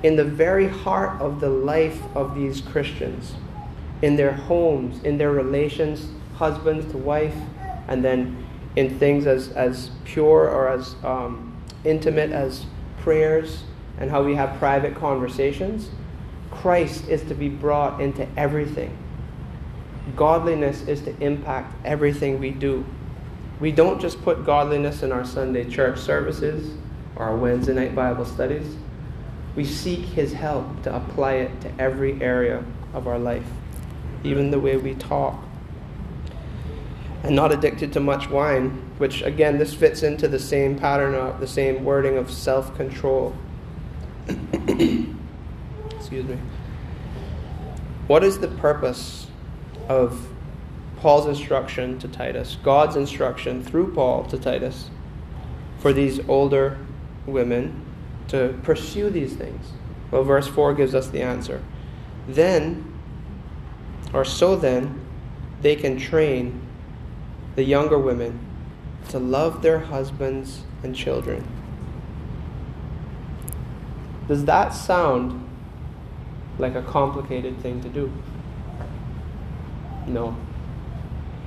in 0.06 0.16
the 0.16 0.24
very 0.24 0.68
heart 0.68 1.20
of 1.20 1.40
the 1.40 1.50
life 1.50 2.00
of 2.16 2.36
these 2.36 2.62
Christians, 2.62 3.34
in 4.04 4.16
their 4.16 4.34
homes, 4.34 5.04
in 5.04 5.18
their 5.18 5.32
relations, 5.32 6.10
husband 6.36 6.88
to 6.92 6.98
wife, 7.00 7.34
and 7.88 8.06
then 8.06 8.46
in 8.76 9.00
things 9.00 9.26
as, 9.26 9.50
as 9.54 9.90
pure 10.04 10.48
or 10.48 10.70
as 10.70 10.96
um, 11.04 11.60
intimate 11.84 12.32
as 12.32 12.68
prayers 13.00 13.64
and 13.98 14.12
how 14.12 14.22
we 14.22 14.36
have 14.36 14.60
private 14.60 14.94
conversations, 14.94 15.90
Christ 16.52 17.08
is 17.08 17.24
to 17.24 17.34
be 17.34 17.50
brought 17.50 18.00
into 18.00 18.28
everything. 18.38 18.96
Godliness 20.16 20.88
is 20.88 21.02
to 21.02 21.20
impact 21.20 21.74
everything 21.84 22.40
we 22.40 22.52
do. 22.52 22.86
We 23.60 23.72
don't 23.72 24.00
just 24.00 24.22
put 24.22 24.46
godliness 24.46 25.02
in 25.02 25.12
our 25.12 25.26
Sunday 25.26 25.68
church 25.68 25.98
services 25.98 26.78
or 27.16 27.26
our 27.26 27.36
Wednesday 27.36 27.74
night 27.74 27.96
Bible 27.96 28.26
studies. 28.26 28.76
We 29.56 29.66
seek 29.66 30.00
His 30.00 30.34
help 30.34 30.84
to 30.84 30.96
apply 30.96 31.34
it 31.34 31.62
to 31.62 31.72
every 31.80 32.22
area 32.22 32.64
of 32.94 33.08
our 33.08 33.20
life, 33.20 33.46
even 34.24 34.52
the 34.52 34.60
way 34.60 34.78
we 34.78 34.96
talk. 34.96 35.42
And 37.24 37.36
not 37.36 37.52
addicted 37.52 37.94
to 37.94 38.00
much 38.00 38.30
wine, 38.30 38.70
which 38.98 39.22
again, 39.22 39.58
this 39.58 39.74
fits 39.74 40.04
into 40.04 40.28
the 40.28 40.40
same 40.40 40.78
pattern 40.78 41.16
of 41.16 41.40
the 41.40 41.48
same 41.48 41.84
wording 41.84 42.18
of 42.18 42.30
self 42.32 42.76
control. 42.76 43.36
Excuse 44.28 45.06
me. 46.26 46.38
What 48.08 48.24
is 48.24 48.40
the 48.40 48.48
purpose 48.48 49.28
of 49.90 50.28
Paul's 50.98 51.26
instruction 51.26 51.98
to 52.00 52.08
Titus, 52.08 52.58
God's 52.64 52.96
instruction 52.96 53.64
through 53.64 53.94
Paul 53.94 54.26
to 54.26 54.38
Titus, 54.38 54.90
for 55.80 55.94
these 55.94 56.20
older 56.28 56.78
women 57.26 57.85
to 58.30 58.60
pursue 58.64 59.10
these 59.10 59.34
things? 59.34 59.72
Well, 60.12 60.24
verse 60.24 60.48
4 60.48 60.74
gives 60.74 60.96
us 60.96 61.08
the 61.08 61.22
answer. 61.22 61.64
Then, 62.28 62.94
or 64.14 64.26
so 64.26 64.56
then, 64.56 65.02
they 65.62 65.76
can 65.76 65.98
train 65.98 66.62
the 67.56 67.64
younger 67.64 67.98
women 67.98 68.40
to 69.10 69.20
love 69.20 69.62
their 69.62 69.80
husbands 69.80 70.64
and 70.84 70.96
children. 70.96 71.48
Does 74.28 74.46
that 74.46 74.74
sound 74.74 75.48
like 76.58 76.76
a 76.76 76.82
complicated 76.82 77.60
thing 77.60 77.82
to 77.82 77.90
do? 77.90 78.12
No. 80.08 80.36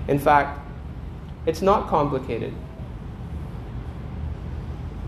In 0.07 0.19
fact, 0.19 0.61
it's 1.47 1.63
not 1.63 1.89
complicated. 1.89 2.55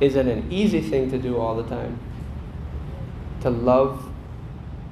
Is 0.01 0.17
it 0.17 0.27
an 0.27 0.51
easy 0.51 0.81
thing 0.81 1.11
to 1.11 1.19
do 1.19 1.39
all 1.39 1.55
the 1.55 1.69
time? 1.69 1.99
To 3.43 3.51
love 3.51 4.11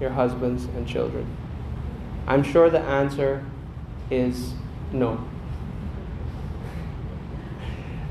your 0.01 0.11
husbands 0.11 0.64
and 0.64 0.87
children? 0.87 1.27
I'm 2.27 2.42
sure 2.42 2.68
the 2.68 2.81
answer 2.81 3.44
is 4.11 4.53
no. 4.92 5.25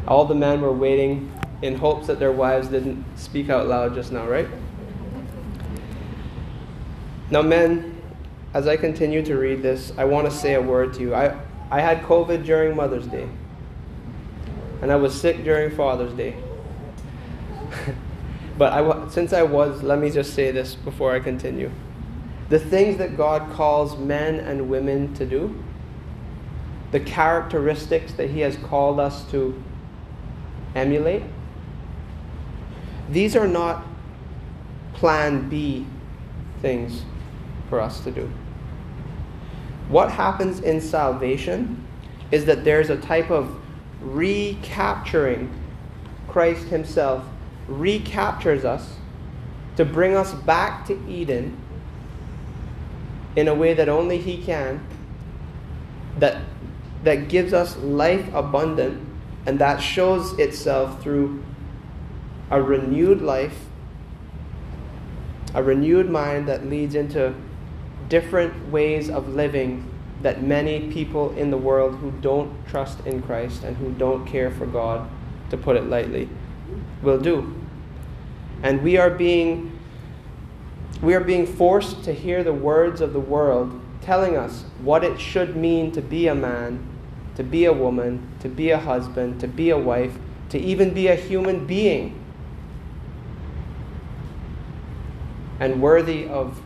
All 0.08 0.26
the 0.26 0.36
men 0.36 0.62
were 0.62 0.74
waiting 0.74 1.32
in 1.62 1.76
hopes 1.76 2.08
that 2.08 2.18
their 2.18 2.32
wives 2.32 2.68
didn't 2.70 3.06
speak 3.16 3.50
out 3.50 3.68
loud 3.68 3.94
just 3.94 4.12
now, 4.12 4.26
right? 4.26 4.48
Now, 7.30 7.42
men, 7.42 8.02
as 8.54 8.68
I 8.68 8.78
continue 8.78 9.24
to 9.26 9.36
read 9.36 9.62
this, 9.62 9.92
I 9.98 10.06
want 10.06 10.30
to 10.30 10.36
say 10.36 10.54
a 10.54 10.62
word 10.62 10.94
to 10.96 11.02
you. 11.02 11.14
I, 11.14 11.38
I 11.70 11.82
had 11.82 12.02
COVID 12.04 12.46
during 12.46 12.76
Mother's 12.76 13.06
Day, 13.06 13.28
and 14.82 14.92
I 14.92 14.96
was 14.96 15.20
sick 15.20 15.44
during 15.44 15.76
Father's 15.76 16.14
Day. 16.14 16.36
But 18.58 18.74
I, 18.74 19.08
since 19.10 19.34
I 19.34 19.43
was, 19.43 19.84
let 19.84 20.00
me 20.00 20.10
just 20.10 20.34
say 20.34 20.52
this 20.52 20.76
before 20.76 21.13
I 21.13 21.20
continue. 21.20 21.72
The 22.50 22.60
things 22.60 22.98
that 22.98 23.17
God 23.17 23.52
calls 23.54 23.98
men 23.98 24.39
and 24.39 24.70
women 24.70 25.13
to 25.15 25.26
do, 25.26 25.63
the 26.91 27.00
characteristics 27.00 28.13
that 28.13 28.30
He 28.30 28.39
has 28.39 28.56
called 28.58 29.00
us 29.00 29.30
to 29.32 29.62
emulate, 30.76 31.24
these 33.10 33.36
are 33.36 33.48
not 33.48 33.86
plan 34.93 35.48
B 35.50 35.86
things 36.62 37.04
for 37.70 37.80
us 37.80 38.04
to 38.04 38.12
do. 38.12 38.32
What 39.89 40.12
happens 40.12 40.60
in 40.62 40.82
salvation 40.82 41.86
is 42.32 42.46
that 42.46 42.65
there's 42.65 42.89
a 42.89 42.98
type 42.98 43.30
of 43.30 43.60
recapturing 44.02 45.54
Christ 46.28 46.67
Himself, 46.67 47.24
recaptures 47.68 48.66
us 48.66 48.96
to 49.76 49.86
bring 49.86 50.16
us 50.16 50.34
back 50.34 50.86
to 50.88 51.00
Eden 51.08 51.58
in 53.36 53.48
a 53.48 53.54
way 53.54 53.74
that 53.74 53.88
only 53.88 54.18
He 54.18 54.42
can, 54.44 54.86
that, 56.18 56.42
that 57.04 57.30
gives 57.30 57.54
us 57.54 57.78
life 57.78 58.28
abundant, 58.34 59.06
and 59.46 59.60
that 59.60 59.78
shows 59.78 60.38
itself 60.40 61.02
through 61.02 61.44
a 62.50 62.62
renewed 62.62 63.22
life, 63.22 63.66
a 65.54 65.62
renewed 65.62 66.10
mind 66.10 66.48
that 66.48 66.66
leads 66.66 66.96
into 66.96 67.34
different 68.10 68.72
ways 68.72 69.10
of 69.10 69.30
living 69.30 69.90
that 70.22 70.42
many 70.42 70.92
people 70.92 71.32
in 71.38 71.52
the 71.52 71.58
world 71.58 71.96
who 71.98 72.12
don't 72.22 72.68
trust 72.68 73.06
in 73.06 73.22
Christ 73.22 73.64
and 73.64 73.78
who 73.78 73.92
don't 73.92 74.26
care 74.26 74.50
for 74.50 74.66
God, 74.66 75.08
to 75.52 75.58
put 75.58 75.78
it 75.78 75.84
lightly, 75.84 76.28
will 77.02 77.20
do. 77.20 77.57
And 78.63 78.82
we 78.84 78.98
are 78.98 79.10
being 79.10 79.78
we 81.02 81.13
are 81.13 81.20
being 81.20 81.46
forced 81.46 82.04
to 82.06 82.13
hear 82.13 82.43
the 82.43 82.54
words 82.54 83.02
of 83.02 83.13
the 83.13 83.20
world 83.20 83.80
telling 84.02 84.36
us 84.36 84.63
what 84.82 85.04
it 85.04 85.20
should 85.20 85.56
mean 85.56 85.91
to 85.91 86.02
be 86.02 86.28
a 86.28 86.34
man, 86.34 86.84
to 87.36 87.43
be 87.43 87.65
a 87.65 87.74
woman, 87.74 88.28
to 88.39 88.50
be 88.50 88.72
a 88.72 88.80
husband, 88.80 89.39
to 89.39 89.48
be 89.48 89.70
a 89.70 89.78
wife, 89.78 90.17
to 90.50 90.58
even 90.58 90.93
be 90.93 91.08
a 91.08 91.15
human 91.15 91.67
being. 91.67 92.20
And 95.60 95.82
worthy 95.82 96.28
of 96.28 96.62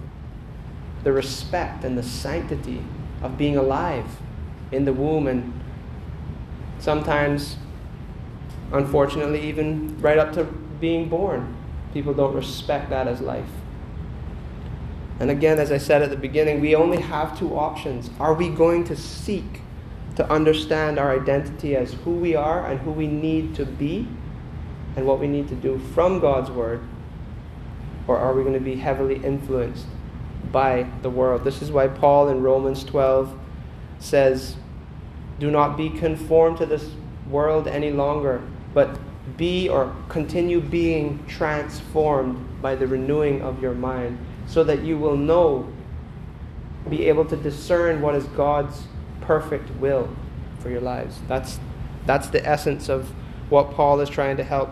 the 1.03 1.11
respect 1.11 1.83
and 1.83 1.97
the 1.97 2.03
sanctity 2.03 2.83
of 3.21 3.37
being 3.37 3.57
alive 3.57 4.05
in 4.71 4.85
the 4.85 4.93
womb 4.93 5.27
and 5.27 5.51
sometimes 6.79 7.57
unfortunately 8.71 9.41
even 9.41 9.99
right 10.01 10.17
up 10.17 10.31
to 10.33 10.43
being 10.79 11.09
born 11.09 11.55
people 11.93 12.13
don't 12.13 12.33
respect 12.33 12.89
that 12.89 13.07
as 13.07 13.21
life. 13.21 13.49
And 15.19 15.29
again 15.29 15.59
as 15.59 15.71
i 15.71 15.77
said 15.77 16.01
at 16.01 16.09
the 16.09 16.17
beginning 16.17 16.61
we 16.61 16.75
only 16.75 16.99
have 17.01 17.37
two 17.37 17.55
options. 17.55 18.09
Are 18.19 18.33
we 18.33 18.49
going 18.49 18.83
to 18.85 18.95
seek 18.95 19.61
to 20.15 20.29
understand 20.31 20.99
our 20.99 21.11
identity 21.11 21.75
as 21.75 21.93
who 21.93 22.11
we 22.11 22.35
are 22.35 22.65
and 22.69 22.79
who 22.79 22.91
we 22.91 23.07
need 23.07 23.55
to 23.55 23.65
be 23.65 24.07
and 24.95 25.05
what 25.05 25.19
we 25.19 25.27
need 25.27 25.47
to 25.49 25.55
do 25.55 25.79
from 25.93 26.19
god's 26.19 26.49
word? 26.49 26.81
Or 28.07 28.17
are 28.17 28.33
we 28.33 28.41
going 28.41 28.55
to 28.55 28.59
be 28.59 28.75
heavily 28.75 29.23
influenced 29.23 29.85
by 30.51 30.87
the 31.01 31.09
world. 31.09 31.43
This 31.43 31.61
is 31.61 31.71
why 31.71 31.87
Paul 31.87 32.29
in 32.29 32.41
Romans 32.41 32.83
12 32.83 33.37
says, 33.99 34.55
Do 35.39 35.51
not 35.51 35.77
be 35.77 35.89
conformed 35.89 36.57
to 36.57 36.65
this 36.65 36.91
world 37.29 37.67
any 37.67 37.91
longer, 37.91 38.41
but 38.73 38.99
be 39.37 39.69
or 39.69 39.95
continue 40.09 40.59
being 40.61 41.23
transformed 41.27 42.61
by 42.61 42.75
the 42.75 42.87
renewing 42.87 43.41
of 43.41 43.61
your 43.61 43.73
mind, 43.73 44.17
so 44.47 44.63
that 44.63 44.83
you 44.83 44.97
will 44.97 45.17
know, 45.17 45.71
be 46.89 47.07
able 47.07 47.25
to 47.25 47.35
discern 47.35 48.01
what 48.01 48.15
is 48.15 48.25
God's 48.25 48.83
perfect 49.21 49.69
will 49.77 50.09
for 50.59 50.69
your 50.69 50.81
lives. 50.81 51.19
That's, 51.27 51.59
that's 52.05 52.27
the 52.27 52.45
essence 52.47 52.89
of 52.89 53.09
what 53.49 53.71
Paul 53.71 53.99
is 53.99 54.09
trying 54.09 54.37
to 54.37 54.43
help 54.43 54.71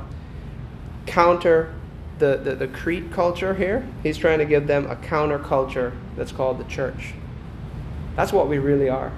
counter 1.05 1.73
the, 2.19 2.37
the, 2.37 2.55
the 2.55 2.67
Crete 2.67 3.11
culture 3.11 3.55
here, 3.55 3.87
he's 4.03 4.17
trying 4.17 4.39
to 4.39 4.45
give 4.45 4.67
them 4.67 4.89
a 4.91 4.95
counterculture 4.95 5.93
that's 6.15 6.31
called 6.31 6.59
the 6.59 6.65
church. 6.65 7.13
That's 8.15 8.31
what 8.31 8.47
we 8.47 8.59
really 8.59 8.89
are. 8.89 9.11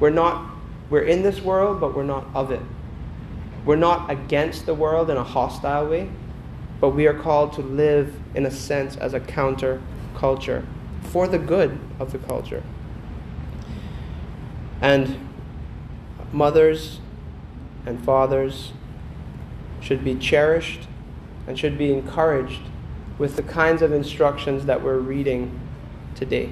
We're 0.00 0.10
not, 0.10 0.50
we're 0.88 1.02
in 1.02 1.22
this 1.22 1.40
world, 1.40 1.80
but 1.80 1.94
we're 1.94 2.02
not 2.02 2.26
of 2.34 2.50
it. 2.50 2.62
We're 3.64 3.76
not 3.76 4.10
against 4.10 4.66
the 4.66 4.74
world 4.74 5.10
in 5.10 5.16
a 5.16 5.24
hostile 5.24 5.88
way, 5.88 6.08
but 6.80 6.90
we 6.90 7.06
are 7.06 7.14
called 7.14 7.52
to 7.54 7.60
live, 7.60 8.14
in 8.34 8.46
a 8.46 8.50
sense, 8.50 8.96
as 8.96 9.12
a 9.12 9.20
counter 9.20 9.82
culture 10.14 10.66
for 11.02 11.26
the 11.26 11.38
good 11.38 11.78
of 11.98 12.12
the 12.12 12.18
culture. 12.18 12.62
And 14.80 15.28
mothers 16.32 17.00
and 17.84 18.02
fathers 18.04 18.72
should 19.80 20.04
be 20.04 20.14
cherished 20.14 20.86
and 21.46 21.58
should 21.58 21.76
be 21.76 21.92
encouraged 21.92 22.62
with 23.18 23.36
the 23.36 23.42
kinds 23.42 23.82
of 23.82 23.92
instructions 23.92 24.66
that 24.66 24.82
we're 24.82 24.98
reading 24.98 25.58
today. 26.14 26.50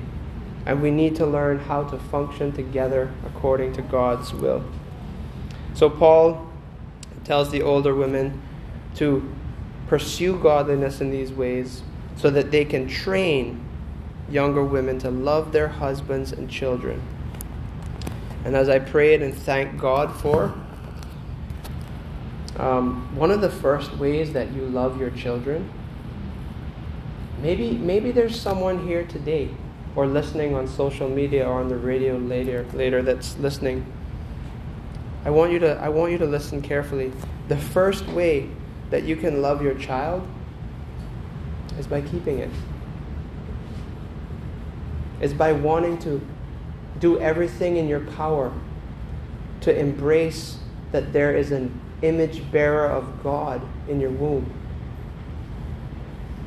And 0.67 0.83
we 0.83 0.91
need 0.91 1.17
to 1.17 1.27
learn 1.27 1.61
how 1.61 1.85
to 1.85 1.99
function 1.99 2.53
together 2.53 3.11
according 3.25 3.73
to 3.75 3.83
God's 3.83 4.35
will. 4.35 4.65
So, 5.73 5.89
Paul 5.89 6.48
tells 7.29 7.51
the 7.51 7.61
older 7.61 7.95
women 7.95 8.41
to 8.95 9.31
pursue 9.87 10.39
godliness 10.39 11.03
in 11.03 11.11
these 11.11 11.31
ways 11.31 11.83
so 12.17 12.31
that 12.31 12.51
they 12.51 12.65
can 12.65 12.89
train 12.89 13.63
younger 14.31 14.65
women 14.65 14.99
to 14.99 15.11
love 15.11 15.53
their 15.53 15.69
husbands 15.69 16.33
and 16.33 16.49
children. 16.49 17.03
And 18.47 18.57
as 18.57 18.71
I 18.71 18.79
prayed 18.79 19.21
and 19.21 19.35
thanked 19.35 19.79
God 19.79 20.15
for, 20.17 20.55
um, 22.57 23.15
one 23.15 23.31
of 23.31 23.43
the 23.43 23.51
first 23.51 23.99
ways 23.99 24.33
that 24.33 24.51
you 24.53 24.63
love 24.63 24.99
your 24.99 25.11
children, 25.11 25.71
maybe, 27.43 27.73
maybe 27.73 28.11
there's 28.11 28.41
someone 28.41 28.87
here 28.87 29.05
today 29.05 29.51
or 29.95 30.07
listening 30.07 30.55
on 30.55 30.67
social 30.67 31.11
media 31.11 31.47
or 31.47 31.61
on 31.61 31.69
the 31.69 31.77
radio 31.77 32.17
later, 32.17 32.65
later 32.73 33.03
that's 33.03 33.37
listening. 33.37 33.85
I 35.25 35.31
want 35.31 35.53
you 35.53 35.59
to, 35.61 35.79
I 35.79 35.89
want 35.89 36.13
you 36.13 36.19
to 36.19 36.27
listen 36.27 36.63
carefully. 36.63 37.13
The 37.49 37.57
first 37.57 38.07
way 38.07 38.49
that 38.91 39.05
you 39.05 39.17
can 39.17 39.43
love 39.43 39.63
your 39.63 39.75
child 39.75 40.27
is 41.79 41.87
by 41.87 42.01
keeping 42.01 42.39
it. 42.39 42.51
Is 45.21 45.35
by 45.35 45.53
wanting 45.53 45.99
to 46.01 46.21
do 47.01 47.19
everything 47.21 47.77
in 47.77 47.89
your 47.89 48.01
power 48.01 48.53
to 49.61 49.77
embrace 49.77 50.59
that 50.93 51.13
there 51.13 51.37
is 51.37 51.53
an 51.53 51.81
image 52.03 52.51
bearer 52.51 52.87
of 52.87 53.23
God 53.23 53.61
in 53.89 54.01
your 54.01 54.11
womb. 54.11 54.53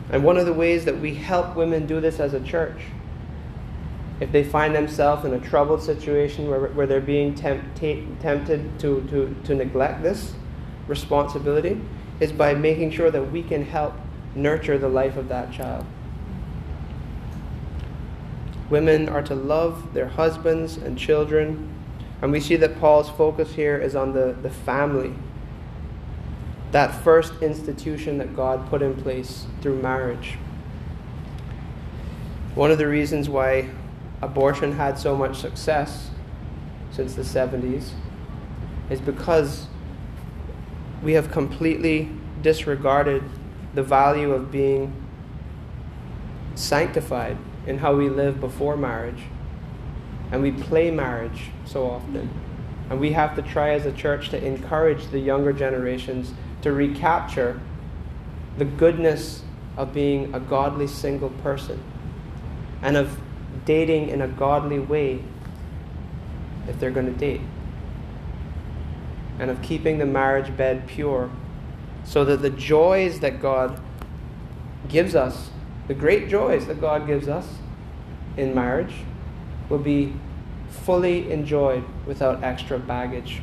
And 0.09 0.23
one 0.23 0.37
of 0.37 0.45
the 0.45 0.53
ways 0.53 0.85
that 0.85 0.99
we 0.99 1.15
help 1.15 1.55
women 1.55 1.85
do 1.85 2.01
this 2.01 2.19
as 2.19 2.33
a 2.33 2.39
church, 2.39 2.81
if 4.21 4.31
they 4.31 4.43
find 4.43 4.75
themselves 4.75 5.25
in 5.25 5.33
a 5.33 5.39
troubled 5.39 5.81
situation 5.81 6.47
where, 6.47 6.67
where 6.67 6.85
they're 6.85 7.01
being 7.01 7.33
tempt, 7.33 7.75
tempted 7.75 8.79
to, 8.79 9.01
to, 9.09 9.35
to 9.43 9.55
neglect 9.55 10.03
this 10.03 10.33
responsibility, 10.87 11.81
is 12.19 12.31
by 12.31 12.53
making 12.53 12.91
sure 12.91 13.09
that 13.09 13.31
we 13.31 13.41
can 13.41 13.65
help 13.65 13.95
nurture 14.35 14.77
the 14.77 14.87
life 14.87 15.17
of 15.17 15.27
that 15.27 15.51
child. 15.51 15.83
Women 18.69 19.09
are 19.09 19.23
to 19.23 19.33
love 19.33 19.95
their 19.95 20.07
husbands 20.07 20.77
and 20.77 20.97
children. 20.97 21.73
And 22.21 22.31
we 22.31 22.39
see 22.39 22.55
that 22.57 22.79
Paul's 22.79 23.09
focus 23.09 23.55
here 23.55 23.77
is 23.77 23.95
on 23.95 24.13
the, 24.13 24.37
the 24.39 24.51
family. 24.51 25.15
That 26.71 26.93
first 27.03 27.33
institution 27.41 28.19
that 28.19 28.35
God 28.35 28.69
put 28.69 28.83
in 28.83 28.95
place 29.01 29.47
through 29.61 29.81
marriage. 29.81 30.37
One 32.53 32.69
of 32.69 32.77
the 32.77 32.87
reasons 32.87 33.27
why 33.27 33.71
abortion 34.21 34.73
had 34.73 34.97
so 34.97 35.15
much 35.15 35.39
success 35.39 36.11
since 36.91 37.15
the 37.15 37.21
70s 37.21 37.91
is 38.89 38.99
because 38.99 39.67
we 41.01 41.13
have 41.13 41.31
completely 41.31 42.09
disregarded 42.41 43.23
the 43.73 43.83
value 43.83 44.31
of 44.31 44.51
being 44.51 44.93
sanctified 46.55 47.37
in 47.65 47.77
how 47.77 47.95
we 47.95 48.09
live 48.09 48.39
before 48.39 48.75
marriage. 48.75 49.23
And 50.31 50.41
we 50.41 50.51
play 50.51 50.91
marriage 50.91 51.49
so 51.65 51.89
often. 51.89 52.29
And 52.89 52.99
we 52.99 53.13
have 53.13 53.35
to 53.35 53.41
try 53.41 53.71
as 53.71 53.85
a 53.85 53.91
church 53.91 54.29
to 54.29 54.45
encourage 54.45 55.07
the 55.07 55.19
younger 55.19 55.53
generations 55.53 56.33
to 56.61 56.71
recapture 56.71 57.59
the 58.57 58.65
goodness 58.65 59.43
of 59.77 59.93
being 59.93 60.33
a 60.35 60.39
godly 60.39 60.87
single 60.87 61.29
person 61.29 61.81
and 62.81 62.97
of 62.97 63.17
dating 63.65 64.09
in 64.09 64.21
a 64.21 64.27
godly 64.27 64.79
way 64.79 65.23
if 66.67 66.79
they're 66.79 66.91
going 66.91 67.11
to 67.11 67.19
date. 67.19 67.41
And 69.39 69.49
of 69.49 69.61
keeping 69.61 69.97
the 69.97 70.05
marriage 70.05 70.55
bed 70.55 70.87
pure 70.87 71.29
so 72.03 72.25
that 72.25 72.41
the 72.41 72.49
joys 72.49 73.19
that 73.19 73.41
God 73.41 73.79
gives 74.87 75.15
us 75.15 75.51
the 75.91 75.93
great 75.93 76.29
joys 76.29 76.67
that 76.67 76.79
God 76.79 77.05
gives 77.05 77.27
us 77.27 77.45
in 78.37 78.55
marriage 78.55 78.93
will 79.67 79.77
be 79.77 80.13
fully 80.69 81.29
enjoyed 81.29 81.83
without 82.05 82.43
extra 82.43 82.79
baggage. 82.79 83.41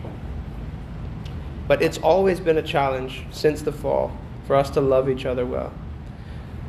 But 1.66 1.82
it's 1.82 1.98
always 1.98 2.40
been 2.40 2.56
a 2.56 2.62
challenge 2.62 3.24
since 3.30 3.60
the 3.60 3.70
fall 3.70 4.16
for 4.46 4.56
us 4.56 4.70
to 4.70 4.80
love 4.80 5.10
each 5.10 5.26
other 5.26 5.44
well. 5.44 5.72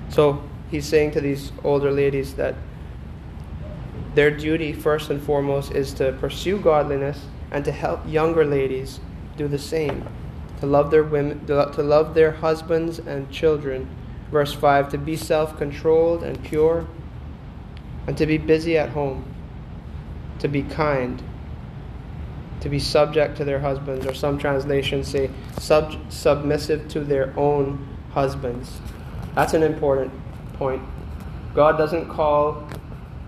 So 0.10 0.44
he's 0.70 0.86
saying 0.86 1.12
to 1.12 1.22
these 1.22 1.54
older 1.64 1.92
ladies 1.92 2.34
that 2.36 2.56
their 4.20 4.32
duty, 4.32 4.74
first 4.74 5.10
and 5.10 5.24
foremost, 5.24 5.72
is 5.72 5.94
to 5.94 6.12
pursue 6.20 6.60
godliness 6.60 7.26
and 7.52 7.64
to 7.64 7.72
help 7.72 8.06
younger 8.06 8.44
ladies 8.44 9.00
do 9.38 9.48
the 9.48 9.58
same, 9.58 10.06
to 10.60 10.66
love 10.66 10.92
their 10.92 11.04
women, 11.04 11.46
to 11.48 11.84
love 11.84 12.14
their 12.14 12.34
husbands 12.34 13.00
and 13.00 13.32
children 13.32 13.88
Verse 14.32 14.54
5 14.54 14.90
to 14.90 14.98
be 14.98 15.16
self 15.16 15.58
controlled 15.58 16.24
and 16.24 16.42
pure, 16.44 16.88
and 18.06 18.18
to 18.18 18.26
be 18.26 18.38
busy 18.38 18.78
at 18.78 18.90
home, 18.90 19.26
to 20.40 20.48
be 20.48 20.62
kind, 20.62 21.22
to 22.62 22.70
be 22.70 22.78
subject 22.78 23.38
to 23.38 23.46
their 23.46 23.60
husbands, 23.60 24.06
or 24.06 24.14
some 24.14 24.38
translations 24.38 25.08
say 25.08 25.32
sub- 25.58 25.96
submissive 26.10 26.88
to 26.90 27.00
their 27.00 27.34
own 27.38 27.88
husbands. 28.12 28.80
That's 29.34 29.56
an 29.56 29.64
important 29.64 30.14
point. 30.54 30.84
God 31.56 31.78
doesn't 31.78 32.10
call 32.10 32.68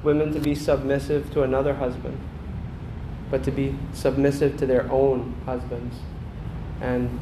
women 0.04 0.34
to 0.34 0.40
be 0.40 0.56
submissive 0.56 1.32
to 1.34 1.44
another 1.44 1.76
husband, 1.76 2.20
but 3.30 3.44
to 3.44 3.52
be 3.52 3.78
submissive 3.94 4.58
to 4.58 4.66
their 4.66 4.92
own 4.92 5.36
husbands. 5.46 5.96
And 6.80 7.20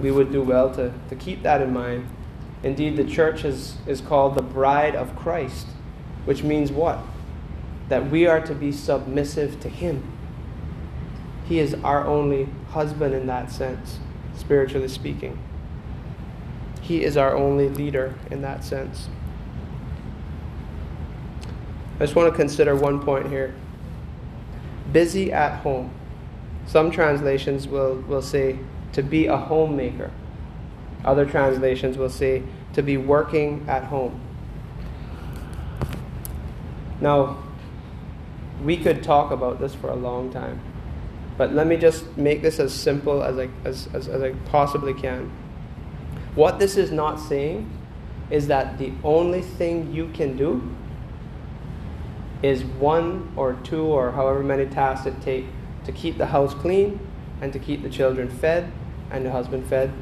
we 0.00 0.10
would 0.10 0.30
do 0.30 0.42
well 0.42 0.72
to, 0.74 0.92
to 1.08 1.16
keep 1.16 1.42
that 1.42 1.60
in 1.60 1.72
mind 1.72 2.06
Indeed, 2.62 2.96
the 2.96 3.04
church 3.04 3.44
is, 3.44 3.76
is 3.86 4.00
called 4.00 4.34
the 4.34 4.42
bride 4.42 4.94
of 4.94 5.16
Christ, 5.16 5.66
which 6.24 6.42
means 6.42 6.70
what? 6.70 6.98
That 7.88 8.10
we 8.10 8.26
are 8.26 8.40
to 8.40 8.54
be 8.54 8.70
submissive 8.70 9.60
to 9.60 9.68
Him. 9.68 10.02
He 11.46 11.58
is 11.58 11.74
our 11.82 12.06
only 12.06 12.48
husband 12.70 13.14
in 13.14 13.26
that 13.26 13.50
sense, 13.50 13.98
spiritually 14.36 14.88
speaking. 14.88 15.38
He 16.82 17.02
is 17.02 17.16
our 17.16 17.34
only 17.34 17.68
leader 17.68 18.14
in 18.30 18.42
that 18.42 18.62
sense. 18.62 19.08
I 22.00 22.04
just 22.04 22.16
want 22.16 22.32
to 22.32 22.36
consider 22.36 22.74
one 22.74 22.98
point 23.02 23.28
here. 23.28 23.54
Busy 24.90 25.30
at 25.30 25.60
home. 25.60 25.92
Some 26.66 26.90
translations 26.90 27.68
will, 27.68 27.96
will 28.08 28.22
say 28.22 28.58
to 28.92 29.02
be 29.02 29.26
a 29.26 29.36
homemaker. 29.36 30.10
Other 31.04 31.26
translations 31.26 31.98
will 31.98 32.08
say 32.08 32.42
to 32.72 32.82
be 32.82 32.96
working 32.96 33.66
at 33.68 33.84
home. 33.84 34.18
Now, 37.02 37.36
we 38.64 38.78
could 38.78 39.02
talk 39.02 39.30
about 39.30 39.60
this 39.60 39.74
for 39.74 39.90
a 39.90 39.96
long 39.96 40.32
time, 40.32 40.58
but 41.36 41.52
let 41.52 41.66
me 41.66 41.76
just 41.76 42.16
make 42.16 42.40
this 42.40 42.58
as 42.58 42.72
simple 42.72 43.22
as 43.22 43.38
I, 43.38 43.50
as, 43.64 43.88
as, 43.92 44.08
as 44.08 44.22
I 44.22 44.32
possibly 44.46 44.94
can. 44.94 45.30
What 46.34 46.58
this 46.58 46.78
is 46.78 46.90
not 46.90 47.20
saying 47.20 47.70
is 48.30 48.46
that 48.46 48.78
the 48.78 48.92
only 49.04 49.42
thing 49.42 49.92
you 49.92 50.08
can 50.14 50.36
do 50.36 50.62
is 52.42 52.64
one 52.64 53.32
or 53.36 53.54
two 53.64 53.82
or 53.82 54.12
however 54.12 54.42
many 54.42 54.66
tasks 54.66 55.06
it 55.06 55.20
take 55.20 55.46
to 55.84 55.92
keep 55.92 56.18
the 56.18 56.26
house 56.26 56.54
clean 56.54 56.98
and 57.40 57.52
to 57.52 57.58
keep 57.58 57.82
the 57.82 57.90
children 57.90 58.28
fed 58.28 58.70
and 59.10 59.24
the 59.24 59.30
husband 59.30 59.66
fed 59.66 59.92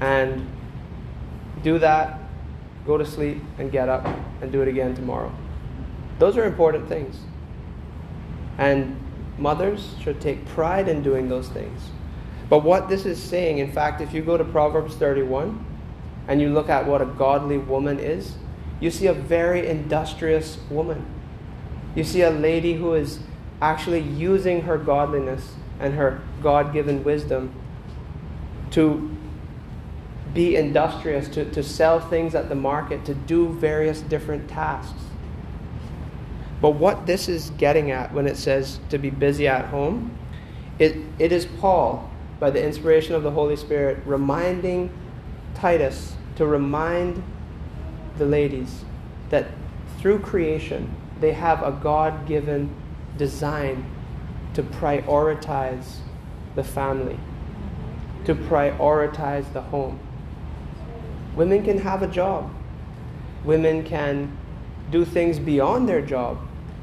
and 0.00 0.46
do 1.62 1.78
that, 1.78 2.20
go 2.86 2.98
to 2.98 3.06
sleep, 3.06 3.42
and 3.58 3.70
get 3.72 3.88
up 3.88 4.06
and 4.40 4.52
do 4.52 4.60
it 4.60 4.68
again 4.68 4.94
tomorrow. 4.94 5.32
Those 6.18 6.36
are 6.36 6.44
important 6.44 6.88
things. 6.88 7.16
And 8.58 9.00
mothers 9.38 9.94
should 10.00 10.20
take 10.20 10.44
pride 10.46 10.88
in 10.88 11.02
doing 11.02 11.28
those 11.28 11.48
things. 11.48 11.90
But 12.48 12.62
what 12.62 12.88
this 12.88 13.06
is 13.06 13.20
saying, 13.20 13.58
in 13.58 13.72
fact, 13.72 14.00
if 14.00 14.12
you 14.12 14.22
go 14.22 14.36
to 14.36 14.44
Proverbs 14.44 14.94
31 14.96 15.64
and 16.28 16.40
you 16.40 16.50
look 16.50 16.68
at 16.68 16.86
what 16.86 17.00
a 17.00 17.06
godly 17.06 17.58
woman 17.58 17.98
is, 17.98 18.36
you 18.80 18.90
see 18.90 19.06
a 19.06 19.14
very 19.14 19.66
industrious 19.66 20.58
woman. 20.70 21.04
You 21.94 22.04
see 22.04 22.22
a 22.22 22.30
lady 22.30 22.74
who 22.74 22.94
is 22.94 23.20
actually 23.62 24.00
using 24.00 24.62
her 24.62 24.76
godliness 24.76 25.54
and 25.78 25.94
her 25.94 26.20
God 26.42 26.72
given 26.72 27.04
wisdom 27.04 27.54
to 28.72 29.16
be 30.32 30.56
industrious, 30.56 31.28
to, 31.28 31.48
to 31.52 31.62
sell 31.62 32.00
things 32.00 32.34
at 32.34 32.48
the 32.48 32.54
market, 32.56 33.04
to 33.04 33.14
do 33.14 33.52
various 33.54 34.00
different 34.00 34.48
tasks. 34.48 35.00
But 36.60 36.70
what 36.70 37.06
this 37.06 37.28
is 37.28 37.50
getting 37.50 37.90
at 37.90 38.12
when 38.12 38.26
it 38.26 38.36
says 38.36 38.80
to 38.88 38.98
be 38.98 39.10
busy 39.10 39.46
at 39.46 39.66
home, 39.66 40.16
it, 40.78 40.96
it 41.18 41.30
is 41.30 41.46
Paul, 41.46 42.10
by 42.40 42.50
the 42.50 42.64
inspiration 42.64 43.14
of 43.14 43.22
the 43.22 43.30
Holy 43.30 43.54
Spirit, 43.54 43.98
reminding 44.04 44.90
Titus 45.54 46.16
to 46.36 46.46
remind 46.46 47.22
the 48.18 48.24
ladies 48.26 48.84
that 49.30 49.46
through 49.98 50.18
creation 50.18 50.90
they 51.20 51.32
have 51.32 51.62
a 51.62 51.72
God 51.72 52.26
given 52.26 52.74
design 53.16 53.84
to 54.54 54.62
prioritize 54.62 55.98
the 56.54 56.64
family, 56.64 57.18
to 58.24 58.34
prioritize 58.34 59.52
the 59.52 59.60
home. 59.60 59.98
Women 61.34 61.64
can 61.64 61.78
have 61.78 62.02
a 62.02 62.06
job, 62.06 62.52
women 63.44 63.84
can 63.84 64.36
do 64.90 65.04
things 65.04 65.38
beyond 65.38 65.88
their 65.88 66.02
job. 66.02 66.38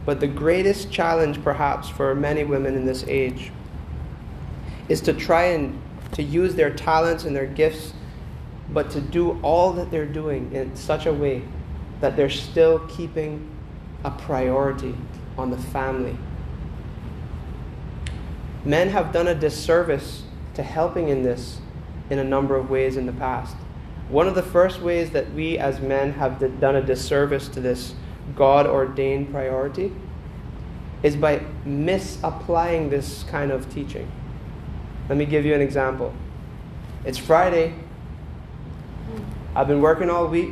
But 0.06 0.20
the 0.20 0.28
greatest 0.28 0.92
challenge, 0.92 1.44
perhaps, 1.44 1.88
for 1.88 2.16
many 2.16 2.44
women 2.44 2.76
in 2.76 2.86
this 2.86 3.06
age 3.08 3.52
is 4.90 5.00
to 5.02 5.14
try 5.14 5.44
and 5.44 5.80
to 6.14 6.24
use 6.24 6.56
their 6.56 6.72
talents 6.72 7.24
and 7.24 7.36
their 7.36 7.46
gifts, 7.46 7.94
but 8.74 8.90
to 8.92 9.00
do 9.00 9.40
all 9.42 9.72
that 9.74 9.92
they're 9.92 10.06
doing 10.06 10.52
in 10.54 10.76
such 10.76 11.06
a 11.06 11.14
way 11.14 11.44
that 12.02 12.18
they're 12.18 12.30
still 12.30 12.80
keeping 12.88 13.48
a 14.04 14.12
priority 14.12 14.96
on 15.38 15.52
the 15.52 15.58
family 15.58 16.18
Men 18.64 18.90
have 18.90 19.12
done 19.12 19.28
a 19.28 19.34
disservice 19.34 20.24
to 20.54 20.64
helping 20.64 21.10
in 21.10 21.24
this 21.24 21.60
in 22.10 22.20
a 22.20 22.24
number 22.24 22.56
of 22.56 22.70
ways 22.70 22.96
in 22.96 23.06
the 23.06 23.14
past. 23.14 23.56
One 24.10 24.28
of 24.28 24.36
the 24.36 24.44
first 24.44 24.82
ways 24.82 25.12
that 25.12 25.34
we 25.34 25.58
as 25.58 25.80
men 25.80 26.14
have 26.14 26.40
done 26.60 26.76
a 26.76 26.82
disservice 26.82 27.48
to 27.50 27.60
this 27.60 27.96
God 28.36 28.68
ordained 28.68 29.32
priority 29.32 29.92
is 31.02 31.16
by 31.16 31.42
misapplying 31.66 32.90
this 32.90 33.24
kind 33.24 33.52
of 33.52 33.74
teaching. 33.74 34.12
Let 35.10 35.18
me 35.18 35.26
give 35.26 35.46
you 35.46 35.56
an 35.56 35.62
example. 35.62 36.14
It's 37.04 37.18
Friday. 37.18 37.74
I've 39.56 39.68
been 39.68 39.82
working 39.82 40.10
all 40.10 40.28
week. 40.28 40.52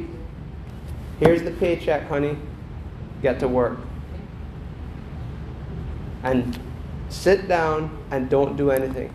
Here's 1.20 1.44
the 1.44 1.52
paycheck, 1.52 2.08
honey. 2.08 2.38
Get 3.22 3.40
to 3.40 3.48
work. 3.48 3.78
And 6.24 6.60
sit 7.10 7.48
down 7.48 7.98
and 8.12 8.30
don't 8.30 8.56
do 8.56 8.72
anything. 8.72 9.14